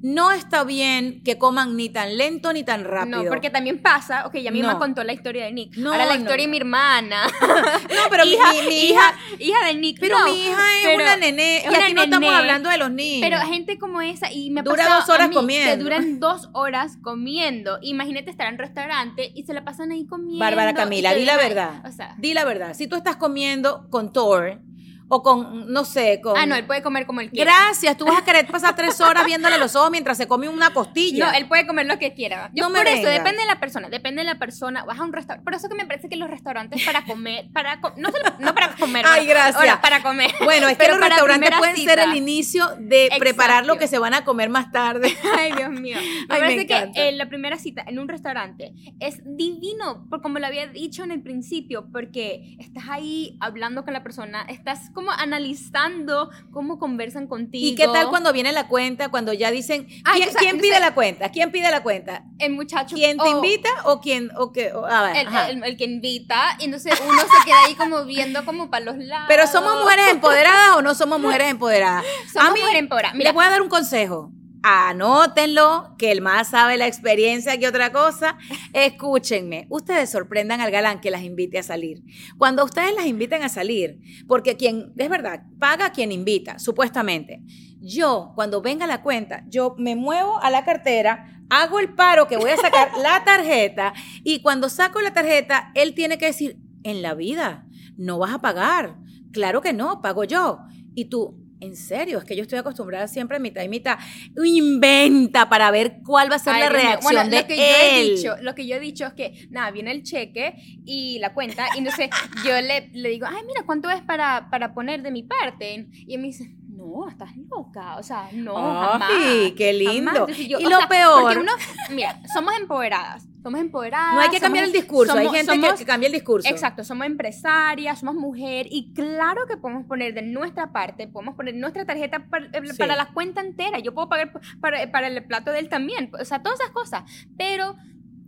no 0.01 0.31
está 0.31 0.63
bien 0.65 1.23
que 1.25 1.39
coman 1.39 1.77
ni 1.77 1.89
tan 1.89 2.17
lento 2.17 2.53
ni 2.53 2.63
tan 2.65 2.85
rápido. 2.85 3.25
No, 3.25 3.29
porque 3.29 3.51
también 3.51 3.83
pasa, 3.83 4.27
ok, 4.27 4.37
ya 4.37 4.51
mi 4.51 4.61
No. 4.61 4.69
mamá 4.69 4.79
contó 4.79 5.03
la 5.05 5.13
historia 5.13 5.45
de 5.47 5.53
Nick. 5.53 5.77
No, 5.77 5.91
Ahora 5.93 6.07
la 6.07 6.15
no, 6.15 6.21
historia 6.21 6.45
de 6.47 6.51
mi 6.51 6.57
hermana. 6.59 7.23
No, 7.89 8.03
pero 8.11 8.25
mi- 8.27 8.33
hija, 8.33 8.53
mi, 8.53 8.69
mi 8.69 8.75
hija, 8.91 9.15
hija, 9.39 9.67
de 9.67 9.75
Nick. 9.75 9.99
pero 10.01 10.17
mi 10.25 10.47
hija 10.47 10.63
es 10.85 10.95
una 10.95 11.17
nené 11.17 11.57
es 11.59 11.65
y 11.65 11.69
una 11.69 11.85
aquí 11.85 11.95
no 11.95 12.03
estamos 12.03 12.33
hablando 12.35 12.71
de 12.71 12.79
los 12.79 12.91
niños. 12.91 13.29
Pero 13.29 13.41
gente 13.51 13.79
como 13.79 14.01
esa, 14.01 14.31
y 14.33 14.51
me 14.51 14.63
Dura 14.63 14.87
dos 14.89 15.09
horas 15.09 15.27
a 15.27 15.29
mí, 15.29 15.35
comiendo. 15.35 15.71
Que 15.77 15.83
duran 15.83 16.21
dos 16.21 16.49
horas 16.53 16.97
comiendo. 17.03 17.79
Imagínate 17.83 18.31
estar 18.31 18.47
en 18.47 18.55
un 18.55 18.59
restaurante 18.59 19.33
y 19.35 19.43
se 19.45 19.53
la 19.55 19.65
pasan 19.65 19.91
ahí 19.93 20.07
comiendo. 20.07 20.39
Bárbara 20.39 20.75
Camila, 20.75 21.15
di 21.15 21.25
la 21.25 21.37
verdad. 21.37 21.83
O 21.87 21.93
sea, 21.93 22.15
Di 22.19 22.35
la 22.35 22.45
verdad. 22.45 22.75
Si 22.75 22.87
tú 22.87 22.97
estás 22.97 23.17
comiendo 23.17 23.89
con 23.91 24.13
Thor 24.13 24.61
o 25.09 25.23
con, 25.23 25.73
no 25.73 25.85
sé, 25.85 26.21
con... 26.23 26.37
ah, 26.37 26.47
no, 26.47 26.55
él 26.55 26.67
puede 26.67 26.83
comer 26.83 27.07
como 27.07 27.21
él 27.21 27.31
quiera. 27.31 27.51
Gracias, 27.53 27.97
tú 27.97 28.05
vas 28.07 28.19
a 28.19 28.25
querer 28.25 28.47
pasar 28.47 28.77
tres 28.77 29.01
horas 29.01 29.25
viéndole 29.25 29.59
los 29.59 29.75
ojos 29.77 29.91
mientras 29.91 30.17
se 30.19 30.27
come 30.29 30.49
una 30.49 30.73
costilla. 30.73 31.31
No, 31.31 31.37
él 31.39 31.49
puede 31.49 31.67
comer 31.67 31.87
lo 31.87 31.99
que 31.99 32.15
quiera. 32.15 32.51
Yo 32.55 32.65
No 32.65 32.71
me 32.71 32.79
por 32.81 32.89
eso, 32.89 33.09
depende 33.09 33.41
de 33.43 33.47
la 33.49 33.59
persona, 33.61 33.89
depende 33.89 34.23
de 34.23 34.27
la 34.27 34.39
persona. 34.39 34.85
Vas 34.85 34.99
a 34.99 35.05
un 35.05 35.13
restaurante. 35.13 35.45
Por 35.45 35.55
eso 35.55 35.69
que 35.69 35.75
me 35.75 35.87
parece 35.87 36.09
que 36.09 36.17
los 36.17 36.29
restaurantes 36.29 36.85
para 36.85 37.05
comer, 37.05 37.47
para 37.53 37.81
co- 37.81 37.95
no, 37.97 38.11
solo- 38.11 38.35
no 38.39 38.55
para 38.55 38.75
comer. 38.77 39.05
Ay, 39.07 39.21
bueno, 39.27 39.31
gracias. 39.41 39.57
ahora, 39.57 39.81
para 39.81 40.03
comer. 40.03 40.31
Bueno, 40.45 40.69
es 40.69 40.77
que 40.79 40.89
los 40.89 41.01
restaurantes 41.01 41.51
pueden 41.59 41.77
cita. 41.77 41.91
ser 41.95 42.01
el 42.09 42.15
inicio 42.17 42.67
de 42.79 43.05
Exacto. 43.05 43.21
preparar 43.25 43.67
lo 43.67 43.79
que 43.79 43.87
se 43.89 43.99
van 43.99 44.15
a 44.15 44.25
comer 44.25 44.49
más 44.51 44.71
tarde. 44.73 45.17
Ay, 45.39 45.53
Dios 45.57 45.71
mío. 45.71 45.97
Me 45.99 46.35
Ay, 46.35 46.41
me 46.41 46.47
parece 46.49 46.67
que 46.67 46.91
eh, 46.95 47.13
la 47.13 47.29
primera 47.29 47.57
cita 47.59 47.83
en 47.87 47.99
un 47.99 48.09
restaurante 48.09 48.73
es 49.01 49.21
divino, 49.25 50.07
por 50.11 50.21
como 50.23 50.39
lo 50.39 50.47
había 50.47 50.67
dicho 50.67 51.03
en 51.05 51.11
el 51.13 51.23
principio, 51.23 51.89
porque 51.93 52.57
estás 52.59 52.85
ahí 52.91 53.37
hablando 53.41 53.85
con 53.85 53.93
la 53.95 54.03
persona, 54.03 54.43
estás 54.49 54.91
como 54.99 55.13
analizando 55.13 56.29
cómo 56.51 56.81
conversan 56.81 57.29
contigo. 57.29 57.65
¿Y 57.65 57.77
qué 57.77 57.87
tal 57.87 58.09
cuando 58.09 58.33
viene 58.33 58.51
la 58.51 58.67
cuenta? 58.67 59.11
Cuando 59.11 59.33
ya 59.33 59.53
dicen, 59.53 59.87
¿quién, 59.87 60.29
yo 60.57 60.61
pide 60.61 60.81
la 60.81 60.93
cuenta? 60.93 61.29
¿Quién 61.31 61.53
pide 61.53 61.71
la 61.71 61.85
cuenta? 61.85 62.25
el 62.41 62.53
muchacho 62.53 62.97
¿Quién 62.97 63.17
te 63.17 63.29
invita 63.29 63.69
o 63.85 64.01
quién? 64.01 64.31
O 64.37 64.51
qué? 64.53 64.73
o- 64.73 64.85
a 64.87 65.03
ver, 65.05 65.17
El, 65.29 65.57
el- 65.59 65.65
el 65.65 65.77
que 65.77 65.85
invita, 65.85 66.57
y 66.59 66.65
entonces 66.65 67.01
uno 67.09 67.21
se 67.21 67.45
queda 67.45 67.65
ahí 67.67 67.77
como 67.77 68.05
viendo 68.07 68.45
como 68.45 68.71
para 68.71 68.85
los 68.87 68.97
lados. 68.99 69.27
Pero 69.29 69.47
somos 69.47 69.81
mujeres 69.81 70.09
empoderadas 70.09 70.77
o 70.77 70.83
no 70.83 70.95
somos 70.97 71.21
mujeres 71.21 71.49
empoderadas. 71.49 72.05
Somos 72.33 72.49
a 72.49 72.53
mí, 72.53 72.59
mujeres 72.61 72.81
empoderadas. 72.81 73.15
les 73.15 73.19
Mira, 73.19 73.33
voy 73.33 73.45
a 73.45 73.51
dar 73.51 73.63
un 73.63 73.69
consejo. 73.69 74.33
Anótenlo, 74.63 75.95
que 75.99 76.11
el 76.11 76.21
más 76.21 76.49
sabe 76.49 76.77
la 76.77 76.87
experiencia 76.87 77.59
que 77.59 77.69
otra 77.69 77.93
cosa. 77.93 78.37
Escúchenme, 78.73 79.67
ustedes 79.71 80.11
sorprendan 80.11 80.61
al 80.61 80.71
galán 80.71 81.01
que 81.01 81.11
las 81.11 81.23
invite 81.23 81.59
a 81.59 81.63
salir. 81.63 82.03
Cuando 82.39 82.65
ustedes 82.65 82.95
las 82.95 83.07
inviten 83.07 83.43
a 83.43 83.49
salir, 83.49 84.01
porque 84.27 84.57
quien, 84.57 84.93
es 84.97 85.09
verdad, 85.09 85.45
paga 85.59 85.91
quien 85.91 86.13
invita, 86.13 86.59
supuestamente. 86.59 87.43
Yo, 87.81 88.33
cuando 88.35 88.61
venga 88.61 88.87
la 88.87 89.03
cuenta, 89.03 89.45
yo 89.49 89.75
me 89.79 89.95
muevo 89.95 90.43
a 90.43 90.51
la 90.51 90.65
cartera, 90.65 91.43
hago 91.51 91.79
el 91.79 91.95
paro 91.95 92.27
que 92.27 92.37
voy 92.37 92.51
a 92.51 92.57
sacar 92.57 92.91
la 93.03 93.23
tarjeta 93.25 93.95
y 94.25 94.43
cuando 94.43 94.69
saco 94.69 95.01
la 95.01 95.13
tarjeta, 95.13 95.71
él 95.75 95.95
tiene 95.95 96.19
que 96.19 96.27
decir, 96.27 96.59
en 96.83 97.03
la 97.03 97.15
vida, 97.15 97.67
no 97.97 98.19
vas 98.19 98.33
a 98.33 98.41
pagar. 98.41 98.97
Claro 99.33 99.61
que 99.61 99.73
no, 99.73 100.01
pago 100.01 100.25
yo. 100.25 100.61
Y 100.95 101.07
tú, 101.07 101.48
en 101.61 101.77
serio, 101.77 102.19
es 102.19 102.25
que 102.25 102.37
yo 102.37 102.43
estoy 102.43 102.59
acostumbrada 102.59 103.09
siempre 103.09 103.37
a 103.37 103.41
mitad 103.41 103.63
y 103.63 103.69
mitad. 103.69 103.99
Inventa 104.43 105.49
para 105.49 105.71
ver 105.71 105.99
cuál 106.05 106.31
va 106.31 106.37
a 106.37 106.39
ser 106.39 106.55
Ay, 106.55 106.61
la 106.61 106.69
reacción 106.69 107.01
Bueno, 107.03 107.29
de 107.29 107.43
lo 107.43 107.47
que 107.47 107.57
yo 107.57 107.63
he 107.63 108.03
dicho, 108.05 108.37
lo 108.43 108.55
que 108.55 108.67
yo 108.67 108.77
he 108.77 108.81
dicho 108.81 109.07
es 109.07 109.13
que 109.15 109.49
nada, 109.51 109.71
viene 109.71 109.93
el 109.93 110.03
cheque 110.03 110.55
y 110.85 111.19
la 111.19 111.35
cuenta 111.35 111.67
y 111.75 111.79
entonces 111.79 112.11
yo 112.45 112.61
le, 112.61 112.91
le 112.93 113.09
digo, 113.09 113.27
"Ay, 113.29 113.43
mira, 113.47 113.63
¿cuánto 113.67 113.91
es 113.91 114.01
para, 114.03 114.49
para 114.51 114.75
poner 114.75 115.03
de 115.03 115.11
mi 115.11 115.23
parte?" 115.23 115.89
Y 115.93 116.15
él 116.15 116.21
me 116.21 116.29
dice, 116.29 116.55
"No, 116.79 117.09
estás 117.09 117.37
loca, 117.37 117.97
o 117.97 118.03
sea, 118.03 118.29
no, 118.33 118.55
jamás." 118.55 119.11
Ay, 119.13 119.53
qué 119.57 119.73
lindo. 119.73 119.93
jamás". 120.11 120.15
Entonces 120.17 120.49
yo, 120.49 120.59
Y 120.61 120.63
lo 120.65 120.79
sea, 120.79 120.89
peor- 120.89 121.23
porque 121.23 121.39
uno, 121.39 121.53
mira, 121.91 122.21
somos 122.33 122.55
empoderadas, 122.59 123.27
somos 123.43 123.61
empoderadas. 123.61 124.15
No 124.15 124.21
hay 124.21 124.31
que 124.31 124.41
cambiar 124.41 124.65
el 124.65 124.71
somos- 124.71 124.83
discurso. 124.83 125.13
hay 125.15 125.29
gente 125.29 125.53
que- 125.53 125.61
somos- 125.61 125.79
que, 125.79 125.85
cambia 125.85 126.07
el 126.07 126.13
discurso. 126.13 126.49
Exacto, 126.49 126.85
somos 126.85 127.07
empresarias, 127.07 127.99
somos 127.99 128.15
mujer 128.15 128.67
y 128.71 128.93
claro 128.95 129.47
que 129.49 129.57
podemos 129.57 129.85
poner 129.87 130.15
de 130.15 130.23
nuestra 130.23 130.73
parte, 130.73 131.09
podemos 131.09 131.35
poner 131.35 131.55
nuestra 131.57 131.85
tarjeta 131.85 132.27
para, 132.31 132.47
eh, 132.47 132.63
Sí. 132.71 132.79
para 132.79 132.97
la 132.97 133.13
cuenta 133.13 133.41
entera. 133.41 133.79
Yo 133.81 133.93
puedo 133.95 134.09
pagar 134.09 134.33
para, 134.61 134.91
para 134.91 135.09
el 135.09 135.25
plato 135.27 135.51
de 135.51 135.59
él 135.59 135.69
también, 135.69 136.11
o 136.19 136.25
sea, 136.25 136.43
todas 136.43 136.61
esas 136.61 136.73
cosas. 136.73 137.03
Pero, 137.37 137.77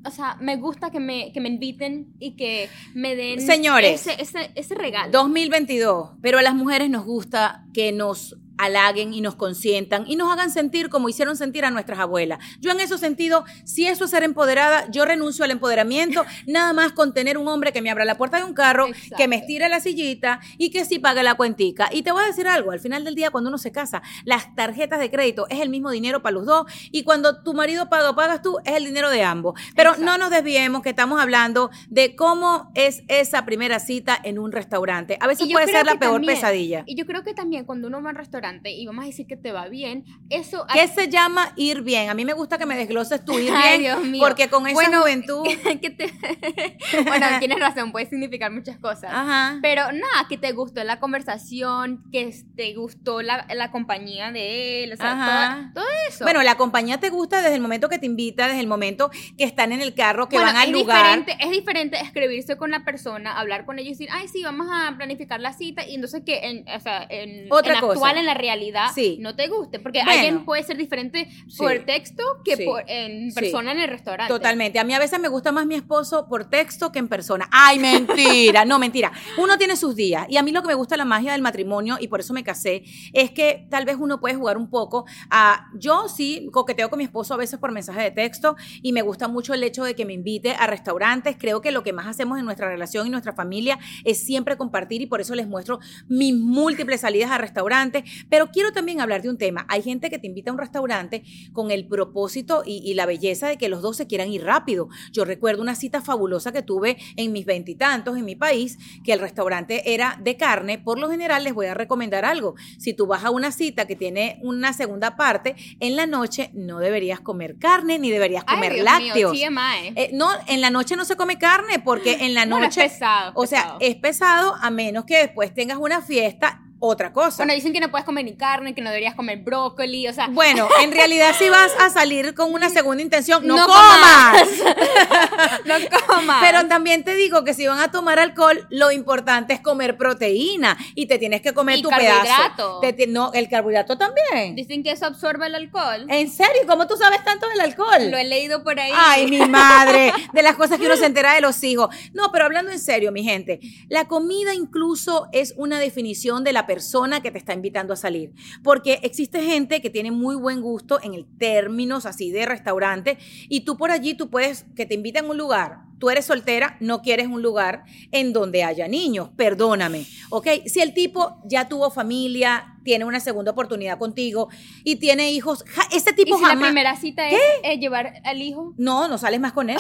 o 0.04 0.10
sea, 0.10 0.36
me 0.40 0.56
gusta 0.56 0.90
que 0.90 1.00
me, 1.00 1.32
que 1.32 1.40
me 1.40 1.48
inviten 1.48 2.14
y 2.18 2.32
que 2.32 2.68
me 2.94 3.16
den 3.16 3.40
Señores. 3.40 4.06
ese, 4.06 4.20
ese, 4.20 4.50
ese 4.54 4.74
regalo. 4.74 5.12
2022, 5.12 6.10
pero 6.22 6.38
a 6.38 6.42
las 6.42 6.54
mujeres 6.54 6.90
nos 6.90 7.04
gusta 7.04 7.64
que 7.74 7.92
nos 7.92 8.36
halaguen 8.64 9.12
y 9.14 9.20
nos 9.20 9.34
consientan 9.36 10.04
y 10.06 10.16
nos 10.16 10.32
hagan 10.32 10.50
sentir 10.50 10.88
como 10.88 11.08
hicieron 11.08 11.36
sentir 11.36 11.64
a 11.64 11.70
nuestras 11.70 11.98
abuelas. 11.98 12.38
Yo 12.60 12.70
en 12.72 12.80
ese 12.80 12.98
sentido, 12.98 13.44
si 13.64 13.86
eso 13.86 14.04
es 14.04 14.10
ser 14.10 14.22
empoderada, 14.22 14.86
yo 14.90 15.04
renuncio 15.04 15.44
al 15.44 15.50
empoderamiento, 15.50 16.24
nada 16.46 16.72
más 16.72 16.92
con 16.92 17.12
tener 17.14 17.38
un 17.38 17.48
hombre 17.48 17.72
que 17.72 17.82
me 17.82 17.90
abra 17.90 18.04
la 18.04 18.16
puerta 18.16 18.38
de 18.38 18.44
un 18.44 18.54
carro, 18.54 18.88
Exacto. 18.88 19.16
que 19.16 19.28
me 19.28 19.36
estire 19.36 19.68
la 19.68 19.80
sillita 19.80 20.40
y 20.58 20.70
que 20.70 20.84
sí 20.84 20.98
pague 20.98 21.22
la 21.22 21.34
cuentica. 21.34 21.88
Y 21.92 22.02
te 22.02 22.12
voy 22.12 22.22
a 22.22 22.26
decir 22.26 22.48
algo, 22.48 22.70
al 22.70 22.80
final 22.80 23.04
del 23.04 23.14
día 23.14 23.30
cuando 23.30 23.48
uno 23.48 23.58
se 23.58 23.72
casa, 23.72 24.02
las 24.24 24.54
tarjetas 24.54 25.00
de 25.00 25.10
crédito 25.10 25.46
es 25.48 25.60
el 25.60 25.68
mismo 25.68 25.90
dinero 25.90 26.22
para 26.22 26.34
los 26.34 26.46
dos 26.46 26.66
y 26.90 27.02
cuando 27.04 27.42
tu 27.42 27.54
marido 27.54 27.88
paga 27.88 28.10
o 28.10 28.14
pagas 28.14 28.42
tú, 28.42 28.58
es 28.64 28.74
el 28.74 28.84
dinero 28.84 29.10
de 29.10 29.22
ambos. 29.22 29.58
Pero 29.74 29.90
Exacto. 29.90 30.04
no 30.10 30.18
nos 30.18 30.30
desviemos 30.30 30.82
que 30.82 30.90
estamos 30.90 31.20
hablando 31.20 31.70
de 31.88 32.14
cómo 32.16 32.70
es 32.74 33.02
esa 33.08 33.44
primera 33.44 33.78
cita 33.80 34.18
en 34.22 34.38
un 34.38 34.52
restaurante. 34.52 35.16
A 35.20 35.26
veces 35.26 35.48
puede 35.50 35.66
ser 35.66 35.86
la 35.86 35.98
peor 35.98 36.14
también- 36.14 36.34
pesadilla. 36.34 36.84
Y 36.86 36.94
yo 36.96 37.06
creo 37.06 37.22
que 37.22 37.34
también 37.34 37.64
cuando 37.64 37.88
uno 37.88 38.02
va 38.02 38.08
a 38.08 38.12
un 38.12 38.16
restaurante, 38.16 38.49
y 38.64 38.86
vamos 38.86 39.04
a 39.04 39.06
decir 39.06 39.26
que 39.26 39.36
te 39.36 39.52
va 39.52 39.68
bien, 39.68 40.04
eso... 40.28 40.66
¿Qué 40.72 40.86
se 40.88 41.08
llama 41.08 41.52
ir 41.56 41.82
bien? 41.82 42.10
A 42.10 42.14
mí 42.14 42.24
me 42.24 42.32
gusta 42.32 42.58
que 42.58 42.66
me 42.66 42.76
desgloses 42.76 43.24
tu 43.24 43.32
ir 43.38 43.44
bien, 43.50 43.54
Ay, 43.56 43.78
Dios 43.80 44.02
mío. 44.04 44.20
porque 44.22 44.48
con 44.48 44.66
esa 44.66 44.74
Bueno, 44.74 45.00
juventud... 45.00 45.44
que 45.80 45.90
te- 45.90 46.12
bueno, 47.04 47.26
tienes 47.38 47.58
razón, 47.58 47.92
puede 47.92 48.06
significar 48.06 48.50
muchas 48.52 48.78
cosas. 48.78 49.10
Ajá. 49.12 49.58
Pero 49.62 49.84
nada, 49.92 50.26
que 50.28 50.36
te 50.38 50.52
gustó 50.52 50.82
la 50.84 50.98
conversación, 51.00 52.02
que 52.10 52.34
te 52.56 52.74
gustó 52.74 53.22
la, 53.22 53.46
la 53.54 53.70
compañía 53.70 54.32
de 54.32 54.84
él, 54.84 54.92
o 54.92 54.96
sea, 54.96 55.70
todo, 55.74 55.82
todo 55.84 55.92
eso. 56.08 56.24
Bueno, 56.24 56.42
la 56.42 56.56
compañía 56.56 56.98
te 56.98 57.10
gusta 57.10 57.42
desde 57.42 57.54
el 57.54 57.60
momento 57.60 57.88
que 57.88 57.98
te 57.98 58.06
invita, 58.06 58.46
desde 58.48 58.60
el 58.60 58.66
momento 58.66 59.10
que 59.38 59.44
están 59.44 59.72
en 59.72 59.80
el 59.80 59.94
carro, 59.94 60.28
que 60.28 60.36
Bueno, 60.36 60.52
van 60.52 60.60
al 60.62 60.70
lugar. 60.72 61.18
Diferente, 61.18 61.36
es 61.44 61.50
diferente 61.50 61.98
escribirse 62.00 62.56
con 62.56 62.70
la 62.70 62.84
persona, 62.84 63.38
hablar 63.38 63.64
con 63.64 63.78
ellos 63.78 63.88
y 63.88 63.92
decir, 63.92 64.08
ay, 64.12 64.28
sí, 64.28 64.42
vamos 64.42 64.68
a 64.72 64.94
planificar 64.96 65.40
la 65.40 65.52
cita. 65.52 65.86
Y 65.86 65.94
entonces 65.94 66.22
que 66.24 66.38
en, 66.48 66.64
o 66.68 66.80
sea, 66.80 67.06
en, 67.08 67.46
Otra 67.50 67.74
en 67.74 67.80
cosa. 67.80 67.92
actual, 67.92 68.18
en 68.18 68.26
la 68.26 68.34
realidad, 68.40 68.88
Sí. 68.94 69.18
no 69.20 69.34
te 69.36 69.48
guste. 69.48 69.78
Porque 69.78 69.98
Bueno. 70.04 70.12
alguien 70.12 70.44
puede 70.44 70.62
ser 70.62 70.76
diferente 70.76 71.28
por 71.58 71.72
Sí. 71.72 71.82
texto 71.86 72.22
que 72.44 72.56
Sí. 72.56 72.64
por, 72.64 72.84
en 72.86 73.32
persona 73.34 73.72
en 73.72 73.80
el 73.80 73.88
restaurante. 73.88 74.32
Totalmente. 74.32 74.78
A 74.78 74.84
mí 74.84 74.94
a 74.94 74.98
veces 74.98 75.20
me 75.20 75.28
gusta 75.28 75.52
más 75.52 75.66
mi 75.66 75.74
esposo 75.74 76.26
por 76.28 76.48
texto 76.48 76.92
que 76.92 76.98
en 76.98 77.08
persona. 77.08 77.48
Ay, 77.52 77.78
mentira. 77.78 78.64
No, 78.64 78.78
mentira. 78.78 79.12
Uno 79.38 79.58
tiene 79.58 79.76
sus 79.76 79.96
días. 79.96 80.26
Y 80.28 80.36
a 80.36 80.42
mí 80.42 80.52
lo 80.52 80.62
que 80.62 80.68
me 80.68 80.74
gusta 80.74 80.96
la 80.96 81.04
magia 81.04 81.32
del 81.32 81.42
matrimonio, 81.42 81.96
y 82.00 82.08
por 82.08 82.20
eso 82.20 82.32
me 82.32 82.44
casé, 82.44 82.82
es 83.12 83.30
que 83.30 83.66
tal 83.70 83.84
vez 83.84 83.96
uno 83.98 84.20
puede 84.20 84.34
jugar 84.34 84.56
un 84.56 84.70
poco 84.70 85.04
a... 85.30 85.66
Yo 85.74 86.08
sí 86.08 86.48
coqueteo 86.52 86.90
con 86.90 86.98
mi 86.98 87.04
esposo 87.04 87.34
a 87.34 87.36
veces 87.36 87.58
por 87.58 87.72
mensaje 87.72 88.02
de 88.02 88.10
texto 88.10 88.56
y 88.82 88.92
me 88.92 89.02
gusta 89.02 89.28
mucho 89.28 89.54
el 89.54 89.62
hecho 89.62 89.84
de 89.84 89.94
que 89.94 90.04
me 90.04 90.12
invite 90.12 90.52
a 90.52 90.66
restaurantes. 90.66 91.36
Creo 91.38 91.60
que 91.60 91.70
lo 91.70 91.82
que 91.82 91.92
más 91.92 92.06
hacemos 92.06 92.38
en 92.38 92.44
nuestra 92.44 92.68
relación 92.68 93.06
y 93.06 93.10
nuestra 93.10 93.32
familia 93.32 93.78
es 94.04 94.24
siempre 94.24 94.56
compartir 94.56 95.02
y 95.02 95.06
por 95.06 95.20
eso 95.20 95.34
les 95.34 95.46
muestro 95.48 95.78
mis 96.08 96.34
múltiples 96.34 97.00
salidas 97.00 97.30
a 97.30 97.38
restaurantes. 97.38 98.04
Pero 98.28 98.48
quiero 98.50 98.72
también 98.72 99.00
hablar 99.00 99.22
de 99.22 99.30
un 99.30 99.38
tema. 99.38 99.64
Hay 99.68 99.82
gente 99.82 100.10
que 100.10 100.18
te 100.18 100.26
invita 100.26 100.50
a 100.50 100.54
un 100.54 100.58
restaurante 100.58 101.22
con 101.52 101.70
el 101.70 101.86
propósito 101.86 102.62
y, 102.66 102.82
y 102.84 102.94
la 102.94 103.06
belleza 103.06 103.48
de 103.48 103.56
que 103.56 103.68
los 103.68 103.82
dos 103.82 103.96
se 103.96 104.06
quieran 104.06 104.30
ir 104.30 104.44
rápido. 104.44 104.88
Yo 105.12 105.24
recuerdo 105.24 105.62
una 105.62 105.74
cita 105.74 106.00
fabulosa 106.02 106.52
que 106.52 106.62
tuve 106.62 106.96
en 107.16 107.32
mis 107.32 107.44
veintitantos 107.46 108.16
en 108.16 108.24
mi 108.24 108.36
país, 108.36 108.78
que 109.04 109.12
el 109.12 109.20
restaurante 109.20 109.94
era 109.94 110.18
de 110.20 110.36
carne. 110.36 110.78
Por 110.78 110.98
lo 110.98 111.08
general 111.10 111.44
les 111.44 111.54
voy 111.54 111.66
a 111.66 111.74
recomendar 111.74 112.24
algo. 112.24 112.54
Si 112.78 112.92
tú 112.94 113.06
vas 113.06 113.24
a 113.24 113.30
una 113.30 113.52
cita 113.52 113.86
que 113.86 113.96
tiene 113.96 114.38
una 114.42 114.72
segunda 114.72 115.16
parte, 115.16 115.56
en 115.80 115.96
la 115.96 116.06
noche 116.06 116.50
no 116.54 116.78
deberías 116.80 117.20
comer 117.20 117.56
carne 117.58 117.98
ni 117.98 118.10
deberías 118.10 118.44
Ay, 118.46 118.56
comer 118.56 118.72
Dios 118.74 118.84
lácteos. 118.84 119.32
Mío, 119.32 119.48
TMI. 119.48 119.92
Eh, 119.96 120.10
no, 120.12 120.28
en 120.46 120.60
la 120.60 120.70
noche 120.70 120.96
no 120.96 121.04
se 121.04 121.16
come 121.16 121.38
carne 121.38 121.78
porque 121.78 122.18
en 122.24 122.34
la 122.34 122.46
Bueno, 122.46 122.60
noche, 122.66 122.84
es 122.84 122.92
pesado. 122.92 123.32
o 123.34 123.46
sea, 123.46 123.76
es 123.80 123.96
pesado 123.96 124.54
a 124.60 124.70
menos 124.70 125.04
que 125.04 125.18
después 125.18 125.52
tengas 125.54 125.78
una 125.78 126.02
fiesta, 126.02 126.62
otra 126.80 127.12
cosa. 127.12 127.36
Bueno, 127.38 127.54
dicen 127.54 127.72
que 127.72 127.80
no 127.80 127.90
puedes 127.90 128.04
comer 128.04 128.24
ni 128.24 128.34
carne, 128.34 128.74
que 128.74 128.80
no 128.80 128.88
deberías 128.90 129.14
comer 129.14 129.38
brócoli, 129.38 130.08
o 130.08 130.12
sea, 130.12 130.28
Bueno, 130.28 130.68
en 130.82 130.90
realidad 130.92 131.34
si 131.38 131.48
vas 131.48 131.72
a 131.78 131.90
salir 131.90 132.34
con 132.34 132.52
una 132.52 132.70
segunda 132.70 133.02
intención, 133.02 133.46
no, 133.46 133.56
No 133.56 133.66
comas. 133.66 134.48
no 135.66 135.74
comas. 136.06 136.38
Pero 136.40 136.66
también 136.66 137.04
te 137.04 137.14
digo 137.14 137.44
que 137.44 137.54
si 137.54 137.66
van 137.66 137.80
a 137.80 137.90
tomar 137.90 138.18
alcohol, 138.18 138.66
lo 138.70 138.90
importante 138.90 139.52
es 139.52 139.60
comer 139.60 139.96
proteína 139.96 140.76
y 140.94 141.06
te 141.06 141.18
tienes 141.18 141.42
que 141.42 141.52
comer 141.52 141.78
Y 141.78 141.82
tu 141.82 141.90
carbohidrato. 141.90 142.80
pedazo. 142.80 142.96
Te 142.96 143.06
no, 143.06 143.32
el 143.34 143.48
carbohidrato 143.48 143.98
también. 143.98 144.54
Dicen 144.56 144.82
que 144.82 144.90
eso 144.92 145.06
absorbe 145.06 145.46
el 145.46 145.54
alcohol. 145.54 146.06
¿En 146.08 146.30
serio? 146.30 146.62
¿Cómo 146.66 146.86
tú 146.86 146.96
sabes 146.96 147.22
tanto 147.24 147.46
del 147.48 147.60
alcohol? 147.60 148.10
Lo 148.10 148.16
he 148.16 148.24
leído 148.24 148.64
por 148.64 148.80
ahí. 148.80 148.92
Ay, 148.94 149.26
mi 149.26 149.40
madre, 149.46 150.12
de 150.32 150.42
las 150.42 150.56
cosas 150.56 150.78
que 150.78 150.86
uno 150.86 150.96
se 150.96 151.06
entera 151.06 151.34
de 151.34 151.42
los 151.42 151.62
hijos. 151.62 151.94
No, 152.14 152.32
pero 152.32 152.46
hablando 152.46 152.70
en 152.70 152.78
serio, 152.78 153.12
mi 153.12 153.22
gente, 153.22 153.60
la 153.88 154.06
comida 154.06 154.54
incluso 154.54 155.28
es 155.32 155.52
una 155.56 155.78
definición 155.78 156.42
de 156.44 156.52
la 156.52 156.66
persona 156.70 157.20
que 157.20 157.32
te 157.32 157.38
está 157.38 157.52
invitando 157.52 157.92
a 157.92 157.96
salir. 157.96 158.32
Porque 158.62 159.00
existe 159.02 159.42
gente 159.42 159.80
que 159.80 159.90
tiene 159.90 160.12
muy 160.12 160.36
buen 160.36 160.60
gusto 160.60 161.00
en 161.02 161.14
el 161.14 161.26
términos 161.26 162.06
así 162.06 162.30
de 162.30 162.46
restaurante 162.46 163.18
y 163.48 163.62
tú 163.62 163.76
por 163.76 163.90
allí, 163.90 164.14
tú 164.14 164.30
puedes, 164.30 164.66
que 164.76 164.86
te 164.86 164.94
invitan 164.94 165.24
a 165.24 165.30
un 165.30 165.36
lugar, 165.36 165.80
tú 165.98 166.10
eres 166.10 166.26
soltera, 166.26 166.76
no 166.78 167.02
quieres 167.02 167.26
un 167.26 167.42
lugar 167.42 167.82
en 168.12 168.32
donde 168.32 168.62
haya 168.62 168.86
niños, 168.86 169.30
perdóname, 169.36 170.06
¿ok? 170.30 170.46
Si 170.66 170.80
el 170.80 170.94
tipo 170.94 171.40
ya 171.44 171.68
tuvo 171.68 171.90
familia, 171.90 172.79
tiene 172.82 173.04
una 173.04 173.20
segunda 173.20 173.50
oportunidad 173.52 173.98
contigo 173.98 174.48
y 174.84 174.96
tiene 174.96 175.30
hijos, 175.32 175.64
ja- 175.68 175.86
Y 175.90 176.00
tipo 176.14 176.38
si 176.38 176.44
la 176.44 176.56
primera 176.58 176.96
cita 176.96 177.28
es 177.28 177.78
llevar 177.78 178.14
al 178.24 178.42
hijo. 178.42 178.74
No, 178.76 179.08
no 179.08 179.18
sales 179.18 179.40
más 179.40 179.52
con 179.52 179.70
él. 179.70 179.78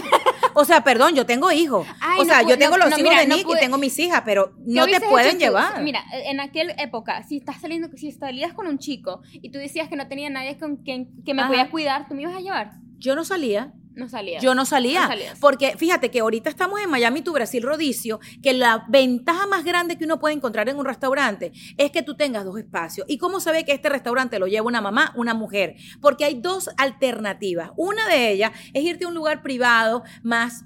O 0.54 0.64
sea, 0.64 0.82
perdón, 0.82 1.14
yo 1.14 1.26
tengo 1.26 1.50
hijos. 1.52 1.86
Ay, 2.00 2.20
o 2.20 2.24
sea, 2.24 2.42
yo 2.42 2.58
tengo 2.58 2.76
no- 2.76 2.84
los 2.84 2.90
no, 2.90 2.98
hijos 2.98 3.10
mira, 3.10 3.20
de 3.22 3.26
Nick 3.28 3.46
y 3.48 3.58
tengo 3.60 3.78
mis 3.78 3.98
hijas, 3.98 4.22
pero 4.24 4.52
¿Qué 4.54 4.62
no 4.66 4.86
te 4.86 5.00
pueden 5.00 5.34
tú? 5.34 5.38
llevar. 5.38 5.82
Mira, 5.82 6.02
en 6.12 6.40
aquella 6.40 6.74
época, 6.78 7.22
si 7.24 7.36
estás 7.38 7.60
saliendo, 7.60 7.88
si 7.96 8.10
salías 8.12 8.52
con 8.52 8.66
un 8.66 8.78
chico 8.78 9.22
y 9.32 9.50
tú 9.50 9.58
decías 9.58 9.88
que 9.88 9.96
no 9.96 10.08
tenía 10.08 10.28
nadie 10.30 10.58
con 10.58 10.76
quien 10.76 11.08
que 11.24 11.34
me 11.34 11.42
Ajá. 11.42 11.50
podía 11.50 11.70
cuidar, 11.70 12.08
¿tú 12.08 12.14
me 12.14 12.22
ibas 12.22 12.36
a 12.36 12.40
llevar? 12.40 12.72
Yo 12.98 13.14
no 13.14 13.24
salía. 13.24 13.72
No 13.94 14.08
salías. 14.08 14.42
Yo 14.42 14.54
no 14.54 14.64
salía. 14.64 15.02
No 15.02 15.06
salías. 15.08 15.38
porque 15.38 15.76
fíjate 15.76 16.10
que 16.10 16.20
ahorita 16.20 16.48
estamos 16.48 16.80
en 16.80 16.90
Miami, 16.90 17.22
tu 17.22 17.32
Brasil, 17.32 17.62
Rodicio, 17.62 18.20
que 18.42 18.52
la 18.52 18.84
ventaja 18.88 19.46
más 19.46 19.64
grande 19.64 19.98
que 19.98 20.04
uno 20.04 20.18
puede 20.20 20.34
encontrar 20.34 20.68
en 20.68 20.78
un 20.78 20.84
restaurante 20.84 21.52
es 21.76 21.90
que 21.90 22.02
tú 22.02 22.14
tengas 22.16 22.44
dos 22.44 22.58
espacios. 22.58 23.06
¿Y 23.08 23.18
cómo 23.18 23.40
se 23.40 23.52
ve 23.52 23.64
que 23.64 23.72
este 23.72 23.88
restaurante 23.88 24.38
lo 24.38 24.46
lleva 24.46 24.66
una 24.66 24.80
mamá, 24.80 25.12
una 25.16 25.34
mujer? 25.34 25.76
Porque 26.00 26.24
hay 26.24 26.40
dos 26.40 26.70
alternativas. 26.76 27.70
Una 27.76 28.06
de 28.08 28.30
ellas 28.30 28.52
es 28.72 28.84
irte 28.84 29.04
a 29.04 29.08
un 29.08 29.14
lugar 29.14 29.42
privado 29.42 30.02
más 30.22 30.64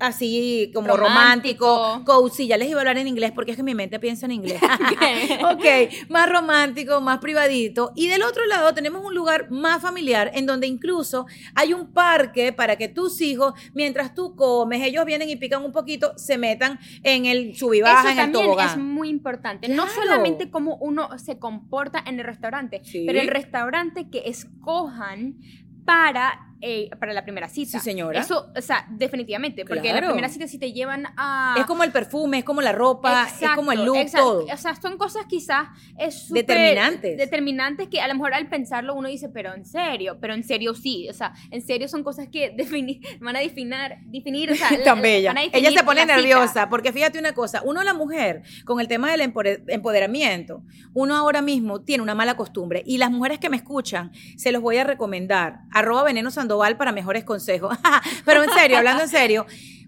así 0.00 0.70
como 0.74 0.96
romántico, 0.96 1.66
Romántico. 1.66 2.04
cozy, 2.04 2.46
ya 2.46 2.56
les 2.56 2.68
iba 2.68 2.78
a 2.78 2.82
hablar 2.82 2.98
en 2.98 3.08
inglés 3.08 3.32
porque 3.32 3.52
es 3.52 3.56
que 3.56 3.62
mi 3.62 3.74
mente 3.74 3.98
piensa 4.00 4.26
en 4.26 4.32
inglés. 4.32 4.60
ok, 5.50 6.08
más 6.08 6.28
romántico, 6.28 7.00
más 7.00 7.18
privadito. 7.18 7.92
Y 7.94 8.08
del 8.08 8.22
otro 8.22 8.44
lado 8.46 8.74
tenemos 8.74 9.04
un 9.04 9.14
lugar 9.14 9.50
más 9.50 9.82
familiar 9.82 10.30
en 10.34 10.46
donde 10.46 10.66
incluso 10.66 11.26
hay 11.54 11.72
un 11.72 11.92
parque 11.92 12.52
para 12.52 12.76
que 12.76 12.88
tus 12.88 13.20
hijos, 13.20 13.54
mientras 13.74 14.14
tú 14.14 14.34
comes, 14.34 14.82
ellos 14.82 15.04
vienen 15.04 15.28
y 15.28 15.36
pican 15.36 15.64
un 15.64 15.72
poquito, 15.72 16.12
se 16.16 16.38
metan 16.38 16.78
en 17.02 17.26
el 17.26 17.54
sub 17.56 17.74
y 17.74 17.80
baja, 17.82 18.10
Eso 18.12 18.20
en 18.20 18.26
el 18.26 18.32
tobogán. 18.32 18.68
es 18.70 18.76
muy 18.78 19.08
importante. 19.08 19.68
No 19.68 19.88
solamente 19.88 20.50
cómo 20.50 20.76
uno 20.80 21.18
se 21.18 21.38
comporta 21.38 22.02
en 22.06 22.18
el 22.18 22.24
restaurante, 22.26 22.80
Sí. 22.84 23.04
pero 23.06 23.20
el 23.20 23.28
restaurante 23.28 24.08
que 24.10 24.22
escojan 24.26 25.36
para, 25.84 26.49
eh, 26.60 26.90
para 26.98 27.12
la 27.12 27.22
primera 27.24 27.48
cita. 27.48 27.78
Sí, 27.78 27.84
señora. 27.84 28.20
Eso, 28.20 28.50
o 28.56 28.60
sea, 28.60 28.86
definitivamente, 28.90 29.64
porque 29.64 29.88
en 29.88 29.94
la 29.94 30.00
Claro. 30.00 30.06
primera 30.14 30.28
cita 30.28 30.46
si 30.46 30.58
te 30.58 30.72
llevan 30.72 31.06
a... 31.16 31.56
Es 31.58 31.64
como 31.66 31.84
el 31.84 31.92
perfume, 31.92 32.38
es 32.38 32.44
como 32.44 32.60
la 32.60 32.72
ropa, 32.72 33.26
es 33.40 33.48
como 33.54 33.72
el 33.72 33.84
look, 33.84 33.96
exacto. 33.96 34.26
todo. 34.44 34.46
O 34.52 34.56
sea, 34.56 34.74
son 34.76 34.96
cosas 34.98 35.24
quizás 35.26 35.68
es 35.98 36.26
súper 36.26 36.46
Determinantes. 36.46 37.16
Determinantes 37.18 37.88
que 37.88 38.00
a 38.00 38.08
lo 38.08 38.14
mejor 38.14 38.34
al 38.34 38.48
pensarlo 38.48 38.94
uno 38.94 39.08
dice, 39.08 39.28
pero 39.28 39.54
en 39.54 39.64
serio, 39.64 40.18
pero 40.20 40.34
en 40.34 40.44
serio 40.44 40.74
sí. 40.74 41.08
O 41.08 41.12
sea, 41.14 41.32
en 41.50 41.62
serio 41.62 41.88
son 41.88 42.02
cosas 42.04 42.28
que 42.30 42.54
defini- 42.56 43.00
van 43.20 43.36
a 43.36 43.40
definir, 43.40 43.96
definir 44.06 44.52
o 44.52 44.54
sea, 44.54 44.70
la- 44.78 44.84
Tan 44.84 45.00
bella. 45.02 45.30
van 45.30 45.38
a 45.38 45.42
Ella 45.42 45.50
definir 45.52 45.78
se 45.78 45.84
pone 45.84 46.00
la 46.00 46.02
cita. 46.06 46.16
nerviosa 46.16 46.68
porque 46.68 46.92
fíjate 46.92 47.18
una 47.18 47.32
cosa, 47.32 47.62
uno 47.64 47.82
la 47.82 47.94
mujer 47.94 48.42
con 48.64 48.80
el 48.80 48.88
tema 48.88 49.10
del 49.10 49.20
empoderamiento, 49.20 50.62
uno 50.94 51.16
ahora 51.16 51.42
mismo 51.42 51.80
tiene 51.82 52.02
una 52.02 52.14
mala 52.14 52.36
costumbre 52.36 52.82
y 52.84 52.98
las 52.98 53.10
mujeres 53.10 53.38
que 53.38 53.48
me 53.48 53.56
escuchan 53.56 54.12
se 54.36 54.52
los 54.52 54.62
voy 54.62 54.76
a 54.78 54.84
recomendar. 54.84 55.60
Arroba 55.72 56.04
Veneno 56.04 56.30
Para 56.58 56.92
mejores 56.92 57.24
consejos. 57.24 57.76
Pero 58.24 58.42
en 58.42 58.50
serio, 58.50 58.78
hablando 58.78 59.02
en 59.02 59.08
serio, 59.08 59.46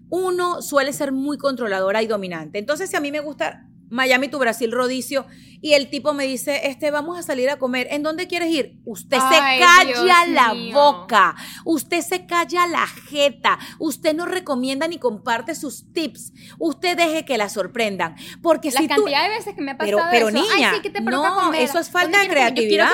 uno 0.09 0.61
suele 0.61 0.93
ser 0.93 1.11
muy 1.11 1.37
controladora 1.37 2.01
y 2.01 2.07
dominante. 2.07 2.59
Entonces, 2.59 2.89
si 2.89 2.95
a 2.95 2.99
mí 2.99 3.11
me 3.11 3.19
gusta 3.19 3.67
Miami, 3.89 4.27
tu 4.27 4.39
Brasil, 4.39 4.71
Rodicio, 4.71 5.25
y 5.63 5.75
el 5.75 5.89
tipo 5.89 6.13
me 6.13 6.25
dice, 6.27 6.67
este, 6.67 6.91
vamos 6.91 7.17
a 7.17 7.23
salir 7.23 7.49
a 7.49 7.57
comer, 7.57 7.87
¿en 7.89 8.03
dónde 8.03 8.27
quieres 8.27 8.49
ir? 8.49 8.75
Usted 8.83 9.17
Ay, 9.21 9.59
se 9.59 9.65
calla 9.65 9.85
Dios 9.85 10.29
la 10.35 10.53
mío. 10.53 10.73
boca, 10.73 11.35
usted 11.63 12.01
se 12.01 12.25
calla 12.25 12.67
la 12.67 12.85
jeta, 12.85 13.57
usted 13.79 14.13
no 14.13 14.25
recomienda 14.25 14.89
ni 14.89 14.97
comparte 14.99 15.55
sus 15.55 15.89
tips, 15.93 16.33
usted 16.59 16.97
deje 16.97 17.23
que 17.23 17.37
la 17.37 17.47
sorprendan, 17.47 18.15
porque 18.41 18.71
La 18.71 18.81
si 18.81 18.89
tú... 18.89 18.95
cantidad 18.95 19.23
de 19.23 19.29
veces 19.29 19.55
que 19.55 19.61
me 19.61 19.71
ha 19.71 19.77
pasado 19.77 19.99
Pero, 20.11 20.11
pero 20.11 20.37
eso, 20.37 20.37
niña, 20.37 20.71
ay, 20.71 20.75
sí, 20.75 20.81
que 20.81 20.89
te 20.89 21.01
provoca 21.01 21.29
no, 21.29 21.35
comer. 21.45 21.61
eso 21.61 21.79
es 21.79 21.89
falta 21.89 22.19
de 22.19 22.27
creatividad. 22.27 22.89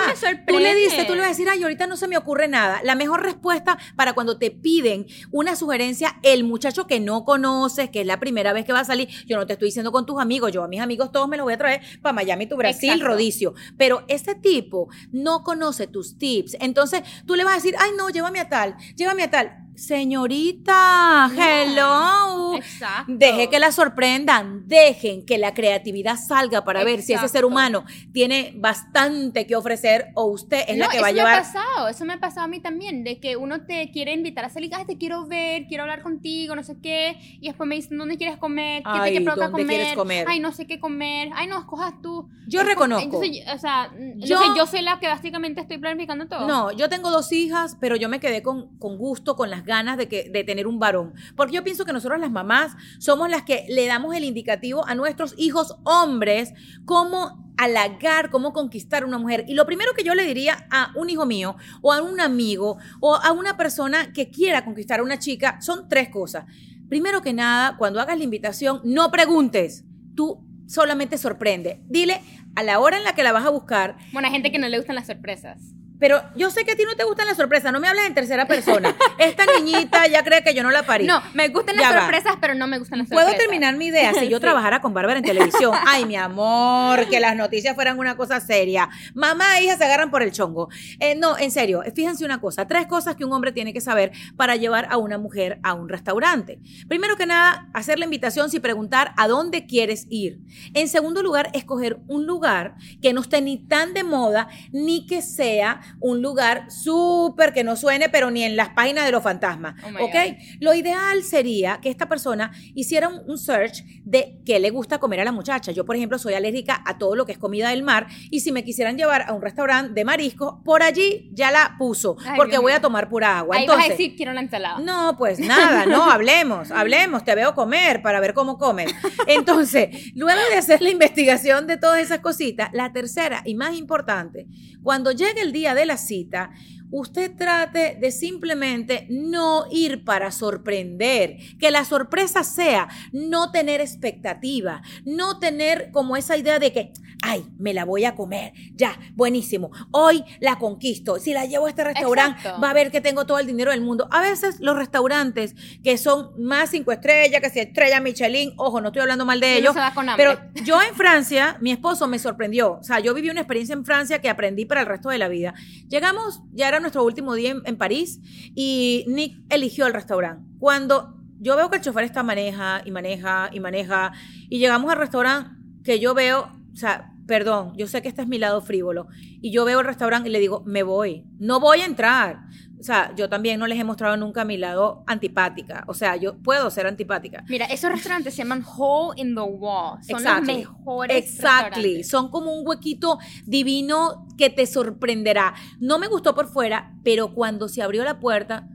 Tú 0.48 0.60
le 0.60 0.76
dices, 0.76 1.08
tú 1.08 1.14
le 1.14 1.22
vas 1.22 1.28
a 1.28 1.30
decir, 1.30 1.50
ay, 1.50 1.64
ahorita 1.64 1.88
no 1.88 1.98
se 1.98 2.08
me 2.08 2.18
ocurre 2.18 2.48
nada. 2.48 2.82
La 2.84 2.94
mejor 2.94 3.24
respuesta 3.24 3.80
para 3.96 4.14
cuando 4.14 4.38
te 4.38 4.52
piden 4.52 5.08
una 5.32 5.56
sugerencia, 5.56 6.20
el 6.22 6.44
muchacho 6.44 6.86
que 6.86 7.00
no 7.00 7.26
conoces, 7.26 7.90
que 7.90 8.02
es 8.02 8.06
la 8.06 8.20
primera 8.20 8.54
vez 8.54 8.64
que 8.64 8.74
va 8.74 8.82
a 8.82 8.86
salir, 8.86 9.10
yo 9.26 9.38
no 9.38 9.48
te 9.48 9.54
estoy 9.54 9.70
diciendo 9.70 9.92
con 9.92 10.06
tus 10.06 10.22
amigos, 10.22 10.52
yo 10.52 10.64
a 10.64 10.68
mis 10.68 10.82
amigos 10.82 11.12
todos 11.12 11.28
me 11.28 11.36
los 11.36 11.46
voy 11.46 11.54
a 11.54 11.58
traer 11.58 11.82
para 12.04 12.14
Miami, 12.14 12.46
tu 12.46 12.59
Brasil, 12.60 12.92
Exacto. 12.92 13.08
Rodicio. 13.08 13.54
Pero 13.78 14.04
ese 14.08 14.36
tipo 14.36 14.90
no 15.12 15.44
conoce 15.44 15.88
tus 15.88 16.18
tips. 16.18 16.56
Entonces 16.60 17.02
tú 17.26 17.36
le 17.36 17.44
vas 17.44 17.54
a 17.54 17.56
decir, 17.58 17.76
ay, 17.80 17.92
no, 17.98 18.10
llévame 18.10 18.40
a 18.40 18.50
tal, 18.50 18.76
llévame 18.96 19.24
a 19.24 19.32
tal. 19.32 19.69
Señorita, 19.80 21.30
hello. 21.36 22.56
Exacto. 22.56 23.14
Deje 23.16 23.50
que 23.50 23.60
la 23.60 23.72
sorprendan, 23.72 24.68
dejen 24.68 25.26
que 25.26 25.38
la 25.38 25.54
creatividad 25.54 26.18
salga 26.18 26.64
para 26.64 26.84
ver 26.84 27.02
si 27.02 27.14
ese 27.14 27.22
ser 27.28 27.44
Exacto. 27.44 27.48
humano 27.48 27.86
tiene 28.12 28.54
bastante 28.58 29.46
que 29.48 29.56
ofrecer 29.56 30.08
o 30.16 30.26
usted 30.26 30.64
es 30.68 30.78
la 30.78 30.86
No, 30.86 30.92
que 30.92 31.00
va 31.00 31.08
a 31.08 31.10
eso 31.10 31.18
llevar. 31.18 31.32
me 31.34 31.38
ha 31.38 31.42
pasado, 31.54 31.88
eso 31.88 32.06
me 32.06 32.14
ha 32.14 32.20
pasado 32.20 32.46
a 32.46 32.48
mí 32.48 32.60
también, 32.60 33.04
de 33.04 33.20
que 33.20 33.38
uno 33.38 33.66
te 33.66 33.90
quiere 33.92 34.14
invitar 34.14 34.46
a 34.46 34.50
salir, 34.50 34.72
"Ay, 34.76 34.86
te 34.86 34.98
quiero 34.98 35.26
ver, 35.28 35.66
quiero 35.68 35.84
hablar 35.84 36.02
contigo, 36.04 36.56
no 36.56 36.64
sé 36.64 36.76
qué, 36.82 37.18
y 37.42 37.48
después 37.48 37.68
me 37.68 37.76
dicen, 37.76 37.98
¿dónde 37.98 38.18
quieres 38.18 38.38
comer? 38.38 38.84
¿Qué 38.84 38.90
Ay, 38.92 39.14
te 39.18 39.22
provoca 39.22 39.46
¿dónde 39.48 39.62
comer? 39.64 39.78
quieres 39.78 39.96
comer? 39.96 40.26
Ay, 40.28 40.40
no 40.40 40.52
sé 40.52 40.68
qué 40.68 40.80
comer, 40.80 41.30
ay, 41.36 41.48
no, 41.48 41.60
escojas 41.60 41.94
tú. 42.02 42.28
Yo 42.48 42.60
Es 42.62 42.66
como- 42.76 42.98
reconozco. 42.98 43.24
Entonces, 43.24 43.44
o 43.54 43.58
sea, 43.60 43.92
Yo- 44.18 44.36
entonces 44.36 44.50
yo 44.58 44.66
soy 44.66 44.82
la 44.82 45.00
que 45.00 45.08
básicamente 45.08 45.62
estoy 45.62 45.78
planificando 45.78 46.28
todo. 46.28 46.48
No, 46.48 46.72
yo 46.72 46.90
tengo 46.90 47.10
dos 47.12 47.32
hijas, 47.32 47.78
pero 47.80 47.96
yo 47.96 48.10
me 48.10 48.20
quedé 48.20 48.42
con, 48.42 48.78
con 48.80 48.98
gusto, 48.98 49.36
con 49.36 49.50
las 49.50 49.64
ganas 49.70 49.98
de, 49.98 50.08
tener 50.46 50.68
un 50.68 50.80
varón. 50.80 51.14
Porque 51.38 51.56
yo 51.56 51.64
pienso 51.64 51.86
que 51.86 51.94
nosotros 51.94 52.20
las 52.20 52.32
mamás 52.32 52.74
somos 52.98 53.30
las 53.30 53.44
que 53.44 53.66
le 53.70 53.86
damos 53.86 54.16
el 54.16 54.26
indicativo 54.26 54.86
a 54.86 54.96
nuestros 54.96 55.36
hijos 55.38 55.78
hombres 55.84 56.54
cómo 56.86 57.54
halagar, 57.58 58.32
cómo 58.32 58.52
conquistar 58.52 59.04
a 59.04 59.06
una 59.06 59.20
mujer. 59.20 59.46
Y 59.48 59.54
lo 59.54 59.66
primero 59.66 59.94
que 59.94 60.04
yo 60.04 60.16
le 60.16 60.26
diría 60.26 60.68
a 60.72 60.92
un 60.96 61.10
hijo 61.10 61.26
mío 61.26 61.56
o 61.82 61.94
a 61.94 62.02
un 62.02 62.20
amigo 62.20 62.78
o 63.00 63.16
a 63.16 63.32
una 63.32 63.56
persona 63.58 64.12
que 64.12 64.32
quiera 64.32 64.66
conquistar 64.66 65.00
a 65.00 65.04
una 65.04 65.20
chica 65.20 65.62
son 65.62 65.88
tres 65.88 66.10
cosas. 66.10 66.46
Primero 66.90 67.22
que 67.22 67.34
nada, 67.34 67.78
cuando 67.78 68.02
hagas 68.02 68.18
la 68.18 68.24
invitación, 68.24 68.82
no 68.84 69.12
preguntes. 69.12 69.86
Tú 70.16 70.44
solamente 70.68 71.18
sorprende. 71.18 71.82
Dile 71.88 72.22
a 72.56 72.64
la 72.64 72.80
hora 72.80 72.98
en 72.98 73.04
la 73.04 73.14
que 73.14 73.24
la 73.24 73.32
vas 73.32 73.46
a 73.46 73.50
buscar, 73.50 73.98
Bueno, 74.12 74.28
hay 74.28 74.34
gente 74.34 74.52
que 74.52 74.60
no 74.60 74.68
le 74.68 74.78
gustan 74.78 74.96
las 74.96 75.08
sorpresas. 75.08 75.79
Pero 76.00 76.22
yo 76.36 76.50
sé 76.50 76.66
que 76.66 76.72
a 76.72 76.76
ti 76.76 76.84
no 76.86 76.96
te 76.96 77.04
gustan 77.04 77.28
las 77.28 77.38
sorpresas, 77.38 77.72
no 77.74 77.80
me 77.80 77.88
hables 77.88 78.06
en 78.06 78.14
tercera 78.14 78.48
persona. 78.48 78.96
Esta 79.20 79.44
niñita 79.58 80.08
ya 80.08 80.24
cree 80.24 80.44
que 80.44 80.54
yo 80.54 80.64
no 80.64 80.72
la 80.72 80.84
parí. 80.84 81.06
No, 81.06 81.22
me 81.34 81.50
gustan 81.50 81.76
las 81.76 81.90
Ya 81.90 81.96
va. 81.96 82.02
sorpresas, 82.02 82.36
pero 82.40 82.56
no 82.56 82.68
me 82.68 82.80
gustan 82.80 83.00
las 83.00 83.08
Puedo 83.10 83.22
sorpresas. 83.22 83.42
terminar 83.46 83.76
mi 83.76 83.88
idea 83.88 84.14
si 84.14 84.28
yo 84.30 84.38
Sí. 84.40 84.42
trabajara 84.42 84.82
con 84.82 84.94
Bárbara 84.94 85.20
en 85.20 85.26
televisión. 85.26 85.74
Ay, 85.86 86.06
mi 86.06 86.16
amor, 86.16 87.08
que 87.10 87.20
las 87.20 87.36
noticias 87.36 87.76
fueran 87.76 88.00
una 88.00 88.16
cosa 88.16 88.40
seria. 88.40 88.90
Mamá 89.14 89.60
e 89.60 89.66
hija 89.66 89.78
se 89.78 89.84
agarran 89.84 90.10
por 90.10 90.24
el 90.24 90.32
chongo. 90.32 90.70
Eh, 91.00 91.16
no, 91.16 91.38
en 91.38 91.52
serio, 91.52 91.84
fíjense 91.96 92.24
una 92.24 92.40
cosa, 92.40 92.66
tres 92.68 92.88
cosas 92.88 93.16
que 93.16 93.26
un 93.26 93.34
hombre 93.34 93.52
tiene 93.52 93.74
que 93.74 93.82
saber 93.82 94.12
para 94.38 94.56
llevar 94.56 94.88
a 94.90 94.98
una 94.98 95.18
mujer 95.18 95.60
a 95.64 95.74
un 95.74 95.90
restaurante. 95.90 96.60
Primero 96.88 97.18
que 97.18 97.26
nada, 97.26 97.68
hacer 97.74 98.00
la 98.00 98.06
invitación 98.06 98.50
sin 98.50 98.62
preguntar 98.62 99.14
a 99.18 99.28
dónde 99.28 99.66
quieres 99.66 100.08
ir. 100.10 100.40
En 100.74 100.88
segundo 100.88 101.22
lugar, 101.22 101.50
escoger 101.54 101.98
un 102.08 102.26
lugar 102.26 102.76
que 103.02 103.12
no 103.14 103.22
esté 103.22 103.42
ni 103.42 103.58
tan 103.68 103.94
de 103.94 104.04
moda, 104.04 104.48
ni 104.72 105.06
que 105.06 105.22
sea 105.22 105.82
un 106.00 106.22
lugar 106.22 106.70
súper 106.72 107.54
que 107.54 107.64
no 107.64 107.76
suene, 107.76 108.10
pero 108.10 108.32
ni 108.32 108.44
en 108.44 108.56
las 108.56 108.70
páginas 108.70 109.06
de 109.06 109.12
los 109.12 109.24
fantasmas. 109.24 109.76
Oh 109.84 110.06
¿Ok? 110.06 110.14
God. 110.14 110.36
Lo 110.60 110.74
ideal 110.74 111.24
sería 111.24 111.80
que 111.82 111.90
esta 111.90 112.08
persona 112.08 112.52
hiciera 112.76 113.08
un, 113.10 113.22
un 113.30 113.38
search 113.38 113.84
de 114.04 114.40
qué 114.46 114.60
le 114.60 114.70
gusta 114.70 114.98
comer 115.00 115.20
a 115.22 115.26
la 115.26 115.32
muchacha. 115.32 115.72
Yo, 115.72 115.86
por 115.86 115.96
ejemplo, 115.96 116.18
soy 116.18 116.34
alérgica 116.34 116.82
a 116.86 116.98
todo 116.98 117.16
lo 117.16 117.26
que 117.26 117.32
es 117.34 117.38
comida 117.38 117.70
del 117.70 117.84
mar 117.84 118.08
y 118.32 118.40
si 118.42 118.52
me 118.52 118.64
quisieran 118.64 118.98
llevar 118.98 119.24
a 119.28 119.34
un 119.34 119.42
restaurante 119.42 119.94
de 119.94 120.06
marisco, 120.06 120.62
por 120.64 120.84
allí 120.84 121.30
ya 121.34 121.52
la 121.52 121.76
puso, 121.78 122.18
Ay, 122.26 122.34
porque 122.36 122.58
voy 122.58 122.72
a 122.72 122.82
tomar 122.82 123.10
pura 123.10 123.40
agua. 123.40 123.56
Ahí 123.58 123.66
vas 123.68 123.70
a 123.70 123.80
Entonces, 123.82 123.98
decir, 123.98 124.16
quiero 124.16 124.34
la 124.34 124.42
ensalada. 124.42 124.80
no, 124.80 125.16
pues 125.18 125.40
nada, 125.40 125.86
no, 125.86 126.04
hablemos, 126.12 126.72
hablemos, 126.72 127.24
te 127.24 127.36
veo 127.36 127.54
comer 127.56 128.02
para 128.02 128.20
ver 128.20 128.34
cómo 128.34 128.58
comes. 128.58 128.94
Entonces, 129.28 130.12
luego 130.16 130.40
de 130.52 130.58
hacer 130.58 130.82
la 130.82 130.90
investigación 130.90 131.68
de 131.68 131.78
todas 131.78 132.00
esas 132.02 132.20
cositas, 132.20 132.70
la 132.74 132.92
tercera 132.92 133.42
y 133.46 133.56
más 133.56 133.76
importante, 133.78 134.48
cuando 134.84 135.12
llegue 135.12 135.42
el 135.42 135.52
día 135.52 135.74
de 135.76 135.79
la 135.86 135.98
cita, 135.98 136.52
usted 136.92 137.36
trate 137.36 137.98
de 138.00 138.12
simplemente 138.12 139.08
no 139.10 139.66
ir 139.72 140.04
para 140.04 140.32
sorprender, 140.32 141.38
que 141.60 141.72
la 141.72 141.86
sorpresa 141.86 142.44
sea 142.44 142.88
no 143.12 143.52
tener 143.52 143.82
expectativa, 143.82 144.82
no 145.06 145.40
tener 145.40 145.92
como 145.92 146.18
esa 146.18 146.38
idea 146.38 146.60
de 146.60 146.72
que, 146.72 146.94
ay, 147.22 147.46
me 147.58 147.74
la 147.74 147.86
voy 147.86 148.06
a 148.06 148.16
comer, 148.16 148.54
ya, 148.74 148.98
buenísimo, 149.16 149.72
hoy 149.92 150.24
la 150.40 150.58
conquisto, 150.58 151.20
si 151.20 151.34
la 151.34 151.46
llevo 151.46 151.68
a 151.68 151.70
este 151.70 151.84
restaurante, 151.84 152.40
Exacto. 152.40 152.62
va 152.62 152.70
a 152.70 152.74
ver 152.74 152.92
que 152.92 153.02
tengo 153.02 153.26
todo 153.26 153.40
el 153.40 153.48
dinero 153.48 153.72
del 153.72 153.82
mundo. 153.82 154.08
A 154.12 154.22
veces 154.22 154.60
los 154.60 154.76
restaurantes 154.76 155.56
que 155.84 155.98
son 155.98 156.32
más 156.42 156.72
cinco 156.72 156.92
estrellas, 156.92 157.42
que 157.42 157.50
si 157.50 157.60
estrella 157.60 158.00
Michelin, 158.00 158.54
ojo, 158.58 158.82
no 158.82 158.88
estoy 158.88 159.02
hablando 159.02 159.26
mal 159.26 159.40
de 159.40 159.58
ellos, 159.58 159.76
hambre. 159.76 160.16
pero 160.18 160.40
yo 160.64 160.82
en 160.82 160.96
Francia, 160.96 161.58
mi 161.62 161.72
esposo 161.72 162.08
me 162.08 162.20
sorprendió. 162.20 162.74
O 162.74 162.84
sea, 162.84 163.00
yo 163.00 163.14
viví 163.14 163.30
una 163.30 163.42
experiencia 163.42 163.74
en 163.74 163.86
Francia 163.86 164.20
que 164.20 164.30
aprendí 164.30 164.66
para 164.66 164.82
el 164.82 164.88
resto 164.88 165.10
de 165.10 165.18
la 165.18 165.28
vida. 165.28 165.54
Llegamos, 165.88 166.42
ya 166.54 166.68
era 166.68 166.79
nuestro 166.80 167.04
último 167.04 167.34
día 167.34 167.52
en, 167.52 167.62
en 167.66 167.78
París 167.78 168.20
y 168.56 169.06
Nick 169.08 169.38
eligió 169.50 169.88
el 169.88 169.94
restaurante. 169.94 170.46
Cuando 170.60 171.16
yo 171.40 171.56
veo 171.56 171.70
que 171.70 171.78
el 171.78 171.84
chofer 171.84 172.04
está 172.04 172.24
maneja 172.24 172.82
y 172.86 172.92
maneja 172.92 173.50
y 173.52 173.60
maneja 173.60 174.12
y 174.50 174.60
llegamos 174.60 174.92
al 174.92 174.98
restaurante 174.98 175.52
que 175.84 176.00
yo 176.00 176.14
veo, 176.14 176.52
o 176.74 176.76
sea, 176.76 177.14
perdón, 177.26 177.74
yo 177.78 177.88
sé 177.88 178.02
que 178.02 178.10
este 178.10 178.24
es 178.24 178.28
mi 178.28 178.38
lado 178.38 178.62
frívolo 178.62 179.08
y 179.42 179.52
yo 179.52 179.64
veo 179.64 179.80
el 179.80 179.86
restaurante 179.86 180.30
y 180.30 180.32
le 180.32 180.40
digo, 180.40 180.64
me 180.66 180.84
voy, 180.84 181.26
no 181.40 181.60
voy 181.60 181.82
a 181.82 181.86
entrar. 181.86 182.42
O 182.80 182.84
sea, 182.84 183.14
yo 183.16 183.28
también 183.28 183.60
no 183.60 183.68
les 183.68 183.78
he 183.78 183.84
mostrado 183.84 184.16
nunca 184.16 184.46
mi 184.46 184.58
lado 184.58 185.04
antipática. 185.06 185.84
O 185.88 185.94
sea, 185.94 186.16
yo 186.16 186.38
puedo 186.38 186.70
ser 186.72 186.88
antipática. 186.88 187.44
Mira, 187.50 187.66
esos 187.66 187.92
restaurantes 187.92 188.34
se 188.34 188.44
llaman 188.44 188.64
Hole 188.66 189.22
in 189.22 189.36
the 189.36 189.42
Wall. 189.42 190.02
Son 190.04 190.18
Exactly. 190.18 190.64
los 190.64 190.72
mejores 190.76 191.18
Exactly. 191.18 192.04
Son 192.04 192.30
como 192.30 192.54
un 192.54 192.66
huequito 192.66 193.20
divino 193.46 194.28
que 194.38 194.50
te 194.50 194.66
sorprenderá. 194.66 195.54
No 195.80 196.00
me 196.00 196.08
gustó 196.08 196.34
por 196.34 196.48
fuera, 196.48 196.94
pero 197.04 197.34
cuando 197.34 197.68
se 197.68 197.82
abrió 197.82 198.04
la 198.06 198.20
puerta, 198.20 198.70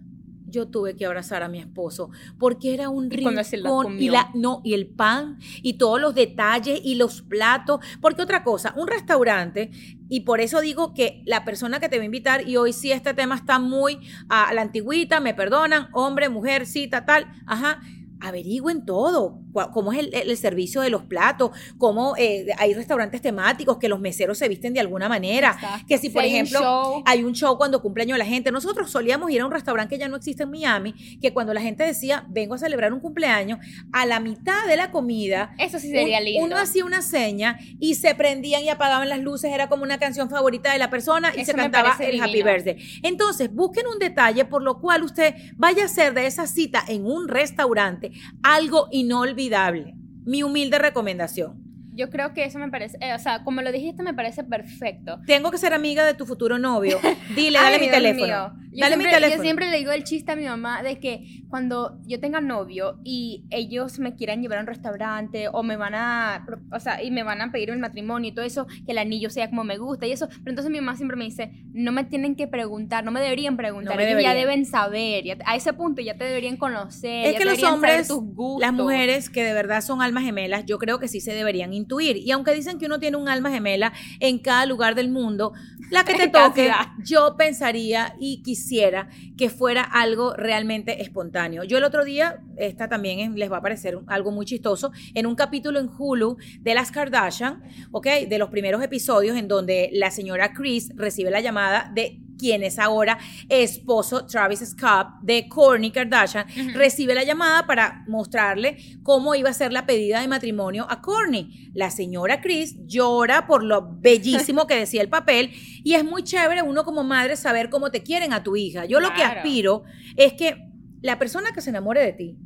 yo 0.55 0.69
tuve 0.69 0.97
que 0.97 1.05
abrazar 1.05 1.43
a 1.43 1.49
mi 1.49 1.59
esposo 1.59 2.11
porque 2.39 2.73
era 2.73 2.89
un 2.89 3.11
rincón 3.11 4.01
y 4.01 4.09
la 4.09 4.31
no 4.35 4.61
y 4.65 4.75
el 4.75 4.87
pan 4.87 5.39
y 5.63 5.75
todos 5.75 6.01
los 6.01 6.15
detalles 6.15 6.81
y 6.83 6.95
los 6.95 7.23
platos, 7.23 7.81
porque 8.01 8.23
otra 8.23 8.45
cosa, 8.45 8.73
un 8.77 8.87
restaurante 8.87 9.71
y 10.09 10.21
por 10.21 10.41
eso 10.41 10.61
digo 10.61 10.95
que 10.95 11.23
la 11.27 11.45
persona 11.45 11.81
que 11.81 11.89
te 11.89 11.97
va 11.97 12.03
a 12.03 12.07
invitar 12.07 12.49
y 12.49 12.57
hoy 12.57 12.73
sí 12.73 12.93
este 12.93 13.15
tema 13.15 13.35
está 13.35 13.59
muy 13.59 13.99
a 14.29 14.53
la 14.55 14.63
antigüita, 14.63 15.21
me 15.21 15.35
perdonan, 15.35 15.89
hombre, 15.93 16.29
mujer, 16.29 16.67
cita, 16.67 17.05
tal, 17.05 17.27
ajá, 17.47 17.81
averigüen 18.21 18.85
todo, 18.87 19.41
cómo 19.73 19.93
es 19.93 19.99
el, 20.01 20.15
el 20.15 20.37
servicio 20.37 20.81
de 20.81 20.91
los 20.91 21.03
platos, 21.03 21.51
cómo 21.79 22.15
eh, 22.17 22.47
hay 22.59 22.75
restaurantes 22.75 23.21
temáticos 23.21 23.79
que 23.79 23.89
los 23.89 24.01
meseros 24.01 24.39
se 24.39 24.49
visten 24.49 24.73
de 24.75 24.81
alguna 24.81 25.09
manera, 25.09 25.53
Exacto. 25.55 25.85
que 25.89 25.99
si 25.99 26.11
por 26.11 26.25
ejemplo 26.25 27.03
hay 27.07 27.23
un 27.25 27.35
show 27.35 27.57
cuando 27.57 27.81
cumpleaños 27.83 28.19
la 28.19 28.25
gente, 28.25 28.51
nosotros 28.51 28.91
solíamos 28.91 29.31
ir 29.31 29.41
a 29.41 29.47
un 29.47 29.53
restaurante 29.53 29.95
que 29.97 30.01
ya 30.01 30.09
no 30.09 30.17
existe 30.17 30.43
en 30.45 30.51
Miami, 30.51 30.95
que 31.21 31.33
cuando 31.33 31.53
la 31.55 31.61
gente 31.61 31.85
decía, 31.85 32.25
vengo 32.29 32.55
a 32.55 32.59
celebrar 32.59 32.93
un 32.93 33.01
cumpleaños, 33.01 33.59
a 33.93 34.07
la 34.07 34.21
mitad 34.21 34.67
de 34.67 34.77
la 34.77 34.91
comida 34.91 35.55
eso 35.59 35.79
sí 35.79 35.91
sería 35.91 36.19
un- 36.19 36.25
lindo. 36.25 36.45
Uno 36.45 36.57
hacía 36.57 36.85
una 36.85 37.03
seña 37.03 37.59
y 37.79 37.95
se 37.97 38.15
prendían 38.15 38.63
y 38.63 38.69
apagaban 38.69 39.09
las 39.09 39.21
luces, 39.21 39.53
era 39.53 39.69
como 39.69 39.83
una 39.83 39.99
canción 39.99 40.31
favorita 40.31 40.73
de 40.73 40.79
la 40.79 40.91
persona 40.91 41.33
y 41.37 41.41
Eso 41.41 41.53
se 41.53 41.57
cantaba 41.57 41.97
el 42.01 42.21
Happy. 42.21 42.43
Birthday. 42.43 42.77
Entonces, 43.03 43.53
busquen 43.55 43.87
un 43.87 43.99
detalle 43.99 44.45
por 44.45 44.63
lo 44.63 44.81
cual 44.81 45.03
usted 45.05 45.35
vaya 45.57 45.83
a 45.83 45.87
hacer 45.87 46.15
de 46.15 46.27
esa 46.27 46.47
cita 46.47 46.83
en 46.89 47.07
un 47.07 47.29
restaurante 47.29 48.04
algo 48.43 48.89
inolvidable. 48.91 49.95
Mi 50.25 50.43
humilde 50.43 50.79
recomendación. 50.79 51.64
Yo 51.95 52.11
creo 52.11 52.33
que 52.35 52.45
eso 52.45 52.59
me 52.59 52.69
parece, 52.71 52.99
eh, 53.01 53.15
o 53.15 53.19
sea, 53.19 53.45
como 53.45 53.63
lo 53.63 53.71
dijiste, 53.73 54.03
me 54.03 54.15
parece 54.15 54.45
perfecto. 54.45 55.21
Tengo 55.27 55.51
que 55.51 55.59
ser 55.59 55.73
amiga 55.75 56.05
de 56.05 56.15
tu 56.15 56.27
futuro 56.27 56.59
novio. 56.59 56.99
Dile, 57.37 57.59
dale 57.59 57.75
Ay, 57.77 57.81
mi 57.81 57.87
Dios 57.87 57.97
teléfono. 57.97 58.27
mío. 58.27 58.65
Yo 58.77 58.81
Dale 58.81 58.97
mi 58.97 59.03
siempre, 59.05 59.11
teléfono. 59.21 59.37
Yo 59.37 59.43
siempre 59.43 59.71
le 59.71 59.79
digo 59.79 59.93
el 59.93 60.03
chiste 60.03 60.33
a 60.33 60.37
mi 60.37 60.47
mamá 60.47 60.83
de 60.83 60.99
que 60.99 61.43
cuando 61.49 62.01
yo 62.07 62.19
tenga 62.19 62.41
novio 62.41 62.99
y 63.05 63.45
ellos 63.51 64.01
me 64.01 64.17
quieran 64.17 64.43
llevar 64.43 64.59
a 64.59 64.61
un 64.63 64.67
restaurante 64.67 65.47
o 65.53 65.63
me 65.63 65.77
van 65.77 65.95
a, 65.95 66.45
o 66.73 66.81
sea, 66.81 67.01
y 67.01 67.13
me 67.13 67.23
van 67.23 67.41
a 67.41 67.53
pedir 67.53 67.71
el 67.71 67.79
matrimonio 67.79 68.31
y 68.31 68.35
todo 68.35 68.45
eso, 68.45 68.67
que 68.85 68.91
el 68.91 68.99
anillo 68.99 69.31
sea 69.31 69.49
como 69.49 69.63
me 69.63 69.79
gusta 69.79 70.09
y 70.09 70.13
eso. 70.13 70.27
Pero 70.29 70.51
entonces 70.51 70.73
mi 70.73 70.81
mamá 70.81 70.97
siempre 70.97 71.17
me 71.17 71.25
dice, 71.25 71.53
no 71.73 71.93
me 71.93 72.03
tienen 72.03 72.35
que 72.35 72.49
preguntar, 72.49 73.05
no 73.05 73.13
me 73.13 73.21
deberían 73.21 73.57
preguntar, 73.57 73.95
No 73.97 74.03
me 74.05 74.23
ya 74.23 74.35
deben 74.35 74.67
saber, 74.67 75.23
ya- 75.25 75.37
a 75.47 75.55
ese 75.55 75.73
punto 75.73 76.03
ya 76.03 76.17
te 76.17 76.25
deberían 76.25 76.57
conocer. 76.57 77.27
Es 77.27 77.33
ya 77.35 77.39
que 77.39 77.45
los 77.45 77.63
hombres, 77.63 78.09
tus 78.09 78.23
gustos. 78.25 78.61
las 78.61 78.73
mujeres 78.73 79.31
que 79.31 79.45
de 79.45 79.53
verdad 79.55 79.83
son 79.83 80.03
almas 80.03 80.25
gemelas, 80.25 80.65
yo 80.67 80.79
creo 80.79 80.99
que 80.99 81.07
sí 81.07 81.21
se 81.21 81.33
deberían 81.33 81.73
intuir. 81.85 82.17
Y 82.17 82.31
aunque 82.33 82.53
dicen 82.55 82.79
que 82.79 82.87
uno 82.87 82.99
tiene 82.99 83.17
un 83.17 83.29
alma 83.29 83.51
gemela 83.51 83.93
en 84.21 84.39
cada 84.39 84.67
lugar 84.67 84.95
del 84.95 85.11
mundo, 85.11 85.53
la 85.91 86.05
que 86.05 86.15
te 86.15 86.29
toque, 86.29 86.71
yo 87.05 87.37
pensaría 87.37 88.15
y 88.19 88.43
quisiera 88.43 89.09
que 89.37 89.51
fuera 89.51 89.83
algo 89.83 90.35
realmente 90.35 91.03
espontáneo. 91.03 91.65
Yo 91.65 91.79
el 91.79 91.85
otro 91.85 92.05
día, 92.05 92.41
esta 92.57 92.89
también 92.89 93.21
es- 93.21 93.31
les 93.35 93.51
va 93.51 93.59
a 93.59 93.63
parecer 93.63 93.99
algo 94.07 94.31
muy 94.33 94.47
chistoso, 94.47 94.93
en 95.15 95.27
un 95.27 95.35
capítulo 95.35 95.79
en 95.79 95.89
Hulu 95.97 96.37
de 96.61 96.75
las 96.75 96.91
Kardashian, 96.91 97.63
¿ok? 97.93 98.07
De 98.29 98.39
los 98.39 98.49
primeros 98.51 98.83
episodios 98.83 99.37
en 99.37 99.47
donde 99.49 99.91
la 99.93 100.11
señora 100.11 100.53
Chris 100.53 100.91
recibe 100.97 101.31
la 101.31 101.41
llamada 101.41 101.91
de 101.95 102.21
quien 102.39 102.63
es 102.63 102.79
ahora 102.79 103.19
esposo 103.49 104.27
Travis 104.27 104.61
Scott 104.61 105.09
de 105.23 105.49
Kourtney 105.49 105.91
Kardashian, 105.91 106.47
recibe 106.75 107.15
la 107.15 107.25
llamada 107.25 107.67
para 107.67 108.05
mostrarle 108.07 108.77
cómo 109.03 109.35
iba 109.35 109.51
a 109.51 109.55
ser 109.55 109.73
la 109.73 109.87
pedida 109.87 110.21
de 110.21 110.29
matrimonio 110.29 110.87
a 110.89 111.01
Kourtney. 111.01 111.71
La 111.75 111.91
señora 111.91 112.41
Chris 112.41 112.77
llora 112.87 113.47
por 113.47 113.63
lo 113.63 113.97
bellísimo 114.01 114.67
que 114.67 114.77
decía 114.77 115.03
el 115.03 115.09
papel 115.09 115.51
y 115.83 115.95
es 115.95 116.05
muy 116.05 116.23
chévere 116.23 116.63
uno 116.63 116.85
como 116.85 117.05
madre 117.05 117.37
saber 117.37 117.71
cómo 117.71 117.91
te 117.91 118.03
quieren 118.03 118.33
a 118.33 118.43
tu 118.43 118.57
hija. 118.57 118.85
Yo 118.85 119.01
lo 119.01 119.13
que 119.15 119.23
aspiro 119.23 119.85
es 120.17 120.35
que 120.35 120.69
la 121.01 121.19
persona 121.19 121.53
que 121.53 121.61
se 121.61 121.71
enamore 121.71 122.01
de 122.01 122.13
ti 122.13 122.39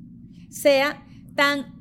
sea 0.50 1.04
tan 1.34 1.78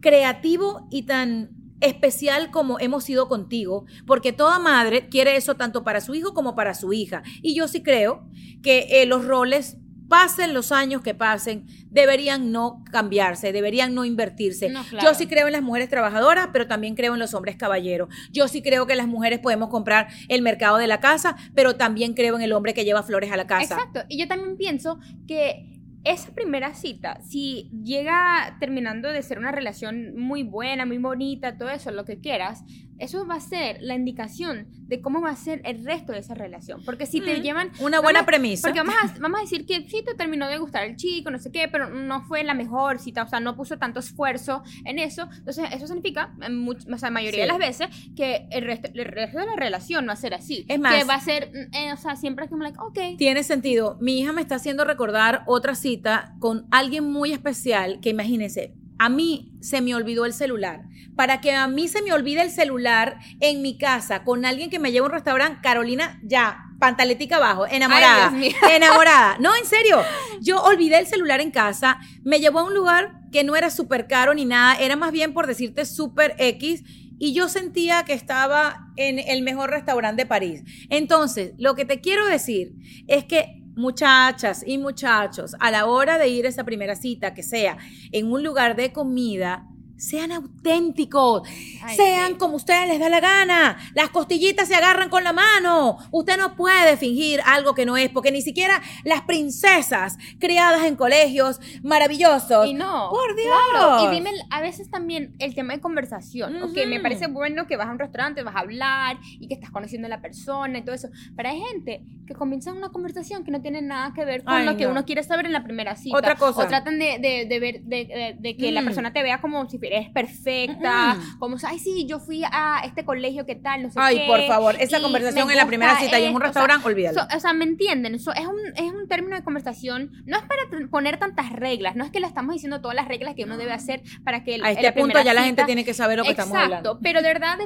creativo 0.00 0.86
y 0.90 1.02
tan 1.02 1.55
especial 1.80 2.50
como 2.50 2.78
hemos 2.80 3.04
sido 3.04 3.28
contigo, 3.28 3.84
porque 4.06 4.32
toda 4.32 4.58
madre 4.58 5.08
quiere 5.08 5.36
eso 5.36 5.56
tanto 5.56 5.84
para 5.84 6.00
su 6.00 6.14
hijo 6.14 6.34
como 6.34 6.54
para 6.54 6.74
su 6.74 6.92
hija. 6.92 7.22
Y 7.42 7.54
yo 7.54 7.68
sí 7.68 7.82
creo 7.82 8.26
que 8.62 9.02
eh, 9.02 9.06
los 9.06 9.24
roles 9.24 9.78
pasen 10.08 10.54
los 10.54 10.72
años 10.72 11.02
que 11.02 11.14
pasen, 11.14 11.66
deberían 11.90 12.52
no 12.52 12.84
cambiarse, 12.90 13.52
deberían 13.52 13.94
no 13.94 14.04
invertirse. 14.04 14.68
No, 14.68 14.84
claro. 14.84 15.08
Yo 15.08 15.14
sí 15.14 15.26
creo 15.26 15.46
en 15.46 15.52
las 15.52 15.62
mujeres 15.62 15.88
trabajadoras, 15.88 16.48
pero 16.52 16.66
también 16.66 16.94
creo 16.94 17.14
en 17.14 17.18
los 17.18 17.34
hombres 17.34 17.56
caballeros. 17.56 18.08
Yo 18.30 18.48
sí 18.48 18.62
creo 18.62 18.86
que 18.86 18.94
las 18.94 19.08
mujeres 19.08 19.40
podemos 19.40 19.68
comprar 19.68 20.08
el 20.28 20.42
mercado 20.42 20.78
de 20.78 20.86
la 20.86 21.00
casa, 21.00 21.36
pero 21.54 21.76
también 21.76 22.14
creo 22.14 22.36
en 22.36 22.42
el 22.42 22.52
hombre 22.52 22.74
que 22.74 22.84
lleva 22.84 23.02
flores 23.02 23.32
a 23.32 23.36
la 23.36 23.46
casa. 23.46 23.74
Exacto. 23.74 24.00
Y 24.08 24.18
yo 24.18 24.28
también 24.28 24.56
pienso 24.56 24.98
que 25.26 25.75
esa 26.06 26.32
primera 26.32 26.72
cita, 26.74 27.20
si 27.20 27.68
llega 27.82 28.56
terminando 28.60 29.12
de 29.12 29.22
ser 29.22 29.38
una 29.38 29.50
relación 29.50 30.16
muy 30.16 30.44
buena, 30.44 30.86
muy 30.86 30.98
bonita, 30.98 31.58
todo 31.58 31.68
eso, 31.70 31.90
lo 31.90 32.04
que 32.04 32.20
quieras, 32.20 32.62
eso 32.98 33.26
va 33.26 33.34
a 33.36 33.40
ser 33.40 33.78
la 33.80 33.94
indicación 33.94 34.66
de 34.88 35.00
cómo 35.00 35.20
va 35.20 35.30
a 35.30 35.36
ser 35.36 35.60
el 35.64 35.84
resto 35.84 36.12
de 36.12 36.18
esa 36.20 36.34
relación. 36.34 36.82
Porque 36.84 37.06
si 37.06 37.20
te 37.20 37.38
Mm, 37.38 37.42
llevan... 37.42 37.70
una 37.80 38.00
buena 38.00 38.20
vamos- 38.20 38.26
premisa. 38.26 38.68
Porque 38.68 38.80
vamos 38.80 38.94
a, 39.02 39.14
vamos 39.20 39.38
a 39.38 39.42
decir 39.42 39.66
que 39.66 39.88
sí 39.88 40.02
te 40.04 40.14
terminó 40.14 40.48
de 40.48 40.58
gustar 40.58 40.84
el 40.84 40.96
chico, 40.96 41.30
no 41.30 41.38
sé 41.38 41.50
qué, 41.50 41.68
pero 41.68 41.88
no 41.90 42.22
fue 42.22 42.44
la 42.44 42.54
mejor 42.54 42.98
cita, 42.98 43.22
o 43.24 43.28
sea, 43.28 43.40
no 43.40 43.56
puso 43.56 43.78
tanto 43.78 44.00
esfuerzo 44.00 44.62
en 44.84 44.98
eso. 44.98 45.28
Entonces, 45.38 45.66
eso 45.72 45.86
significa, 45.86 46.34
en 46.42 46.64
much- 46.64 46.86
o 46.92 46.98
sea, 46.98 47.10
mayoría 47.10 47.40
de 47.40 47.46
Sí. 47.46 47.48
las 47.48 47.58
veces, 47.58 47.88
que 48.16 48.46
el 48.50 48.64
resto, 48.64 48.88
el 48.94 49.04
resto 49.04 49.38
de 49.38 49.46
la 49.46 49.56
relación 49.56 50.06
va 50.08 50.12
a 50.12 50.16
ser 50.16 50.34
así. 50.34 50.64
Es 50.68 50.78
más- 50.78 50.94
que 50.94 51.04
va 51.04 51.14
a 51.14 51.20
ser, 51.20 51.50
mm, 51.52 51.74
eh, 51.76 51.92
o 51.92 51.96
sea, 51.96 52.16
siempre 52.16 52.44
es 52.44 52.50
como, 52.50 52.62
like, 52.62 52.78
ok. 52.80 53.16
Tiene 53.18 53.42
sentido. 53.42 53.98
Mi 54.00 54.20
hija 54.20 54.32
me 54.32 54.40
está 54.40 54.54
haciendo 54.56 54.84
recordar 54.84 55.42
otra 55.46 55.74
cita 55.74 56.34
con 56.38 56.66
alguien 56.70 57.04
muy 57.10 57.32
especial 57.32 58.00
que 58.00 58.10
imagínense, 58.10 58.74
a 58.98 59.08
mí 59.08 59.52
se 59.60 59.80
me 59.80 59.94
olvidó 59.94 60.24
el 60.24 60.32
celular. 60.32 60.84
Para 61.14 61.40
que 61.40 61.52
a 61.54 61.66
mí 61.66 61.88
se 61.88 62.02
me 62.02 62.12
olvide 62.12 62.42
el 62.42 62.50
celular 62.50 63.18
en 63.40 63.62
mi 63.62 63.78
casa 63.78 64.22
con 64.24 64.44
alguien 64.44 64.70
que 64.70 64.78
me 64.78 64.92
lleva 64.92 65.06
a 65.06 65.08
un 65.08 65.14
restaurante, 65.14 65.60
Carolina, 65.62 66.20
ya, 66.22 66.66
pantaletica 66.78 67.36
abajo, 67.36 67.66
enamorada. 67.66 68.32
Ay. 68.34 68.54
Enamorada. 68.70 69.38
No, 69.40 69.54
en 69.56 69.64
serio. 69.64 70.02
Yo 70.40 70.62
olvidé 70.62 70.98
el 70.98 71.06
celular 71.06 71.40
en 71.40 71.50
casa, 71.50 71.98
me 72.22 72.40
llevó 72.40 72.60
a 72.60 72.64
un 72.64 72.74
lugar 72.74 73.20
que 73.32 73.44
no 73.44 73.56
era 73.56 73.70
súper 73.70 74.06
caro 74.06 74.34
ni 74.34 74.44
nada, 74.44 74.76
era 74.76 74.96
más 74.96 75.12
bien 75.12 75.32
por 75.32 75.46
decirte 75.46 75.84
súper 75.84 76.34
X. 76.38 76.82
Y 77.18 77.32
yo 77.32 77.48
sentía 77.48 78.04
que 78.04 78.12
estaba 78.12 78.92
en 78.96 79.18
el 79.18 79.42
mejor 79.42 79.70
restaurante 79.70 80.22
de 80.22 80.26
París. 80.26 80.62
Entonces, 80.90 81.52
lo 81.56 81.74
que 81.74 81.86
te 81.86 82.02
quiero 82.02 82.26
decir 82.26 82.74
es 83.08 83.24
que 83.24 83.62
muchachas 83.76 84.64
y 84.66 84.78
muchachos, 84.78 85.54
a 85.60 85.70
la 85.70 85.86
hora 85.86 86.18
de 86.18 86.28
ir 86.28 86.46
a 86.46 86.48
esa 86.48 86.64
primera 86.64 86.96
cita, 86.96 87.34
que 87.34 87.42
sea 87.42 87.76
en 88.10 88.32
un 88.32 88.42
lugar 88.42 88.74
de 88.74 88.92
comida, 88.92 89.68
sean 89.96 90.32
auténticos, 90.32 91.42
Ay, 91.82 91.96
sean 91.96 92.32
sí. 92.32 92.38
como 92.38 92.56
ustedes 92.56 92.88
les 92.88 92.98
da 93.00 93.08
la 93.08 93.20
gana. 93.20 93.76
Las 93.94 94.10
costillitas 94.10 94.68
se 94.68 94.74
agarran 94.74 95.08
con 95.08 95.24
la 95.24 95.32
mano. 95.32 95.98
Usted 96.10 96.36
no 96.38 96.54
puede 96.56 96.96
fingir 96.96 97.40
algo 97.44 97.74
que 97.74 97.86
no 97.86 97.96
es, 97.96 98.08
porque 98.10 98.30
ni 98.30 98.42
siquiera 98.42 98.80
las 99.04 99.22
princesas 99.22 100.18
criadas 100.38 100.84
en 100.84 100.96
colegios 100.96 101.60
maravillosos. 101.82 102.66
Y 102.66 102.74
no. 102.74 103.08
Por 103.10 103.34
Dios. 103.36 103.54
Claro. 103.72 104.04
Y 104.12 104.14
dime, 104.14 104.30
a 104.50 104.60
veces 104.60 104.90
también 104.90 105.34
el 105.38 105.54
tema 105.54 105.74
de 105.74 105.80
conversación. 105.80 106.62
Ok, 106.62 106.76
me 106.86 107.00
parece 107.00 107.26
bueno 107.28 107.66
que 107.66 107.76
vas 107.76 107.88
a 107.88 107.90
un 107.92 107.98
restaurante, 107.98 108.42
vas 108.42 108.56
a 108.56 108.60
hablar 108.60 109.18
y 109.40 109.48
que 109.48 109.54
estás 109.54 109.70
conociendo 109.70 110.06
a 110.06 110.10
la 110.10 110.20
persona 110.20 110.78
y 110.78 110.82
todo 110.84 110.94
eso. 110.94 111.08
Pero 111.36 111.48
hay 111.48 111.60
gente 111.60 112.02
que 112.26 112.34
comienza 112.34 112.72
una 112.72 112.88
conversación 112.90 113.44
que 113.44 113.50
no 113.52 113.62
tiene 113.62 113.82
nada 113.82 114.12
que 114.14 114.24
ver 114.24 114.42
con 114.44 114.52
Ay, 114.52 114.66
lo 114.66 114.76
que 114.76 114.84
no. 114.84 114.90
uno 114.90 115.04
quiere 115.04 115.22
saber 115.22 115.46
en 115.46 115.52
la 115.52 115.62
primera 115.62 115.94
cita. 115.96 116.16
Otra 116.16 116.34
cosa. 116.34 116.62
O 116.64 116.66
tratan 116.66 116.98
de, 116.98 117.18
de, 117.20 117.46
de 117.48 117.60
ver, 117.60 117.82
de, 117.82 118.56
que 118.56 118.72
la 118.72 118.82
Mm. 118.82 118.84
persona 118.84 119.12
te 119.12 119.22
vea 119.22 119.40
como 119.40 119.68
si 119.68 119.78
eres 119.86 120.10
perfecta. 120.10 121.16
Como, 121.38 121.56
ay, 121.66 121.78
sí, 121.78 122.06
yo 122.08 122.18
fui 122.20 122.42
a 122.44 122.82
este 122.84 123.04
colegio, 123.04 123.46
¿qué 123.46 123.54
tal? 123.56 123.82
No 123.82 123.90
sé 123.90 123.98
Ay, 124.00 124.18
qué, 124.20 124.26
por 124.26 124.42
favor, 124.46 124.76
esa 124.78 125.00
conversación 125.00 125.50
en 125.50 125.56
la 125.56 125.66
primera 125.66 125.98
cita 125.98 126.18
y 126.18 126.24
en 126.24 126.34
un 126.34 126.42
esto", 126.42 126.50
o 126.50 126.52
sea, 126.52 126.62
restaurante, 126.62 126.86
olvídalo. 126.88 127.20
So- 127.20 127.36
o 127.36 127.40
sea, 127.40 127.52
¿me 127.52 127.64
entienden? 127.64 128.18
So, 128.18 128.32
es, 128.34 128.46
un, 128.46 128.56
es 128.76 128.92
un 128.92 129.08
término 129.08 129.36
de 129.36 129.42
conversación, 129.44 130.10
no 130.26 130.36
es 130.36 130.42
para 130.44 130.62
poner 130.90 131.18
tantas 131.18 131.50
reglas, 131.52 131.96
no 131.96 132.04
es 132.04 132.10
que 132.10 132.20
le 132.20 132.26
estamos 132.26 132.54
diciendo 132.54 132.80
todas 132.80 132.94
las 132.94 133.08
reglas 133.08 133.34
que 133.34 133.44
uno 133.44 133.56
debe 133.56 133.72
hacer 133.72 134.02
para 134.24 134.44
que 134.44 134.56
el- 134.56 134.64
a 134.64 134.70
este 134.70 134.82
la 134.82 134.94
punto 134.94 135.20
ya 135.22 135.34
la 135.34 135.42
gente 135.44 135.64
tiene 135.64 135.84
que 135.84 135.94
saber 135.94 136.18
lo 136.18 136.24
que 136.24 136.30
estamos 136.30 136.52
Exacto, 136.54 136.76
hablando. 136.76 137.00
pero 137.02 137.22
de 137.22 137.28
verdad 137.28 137.56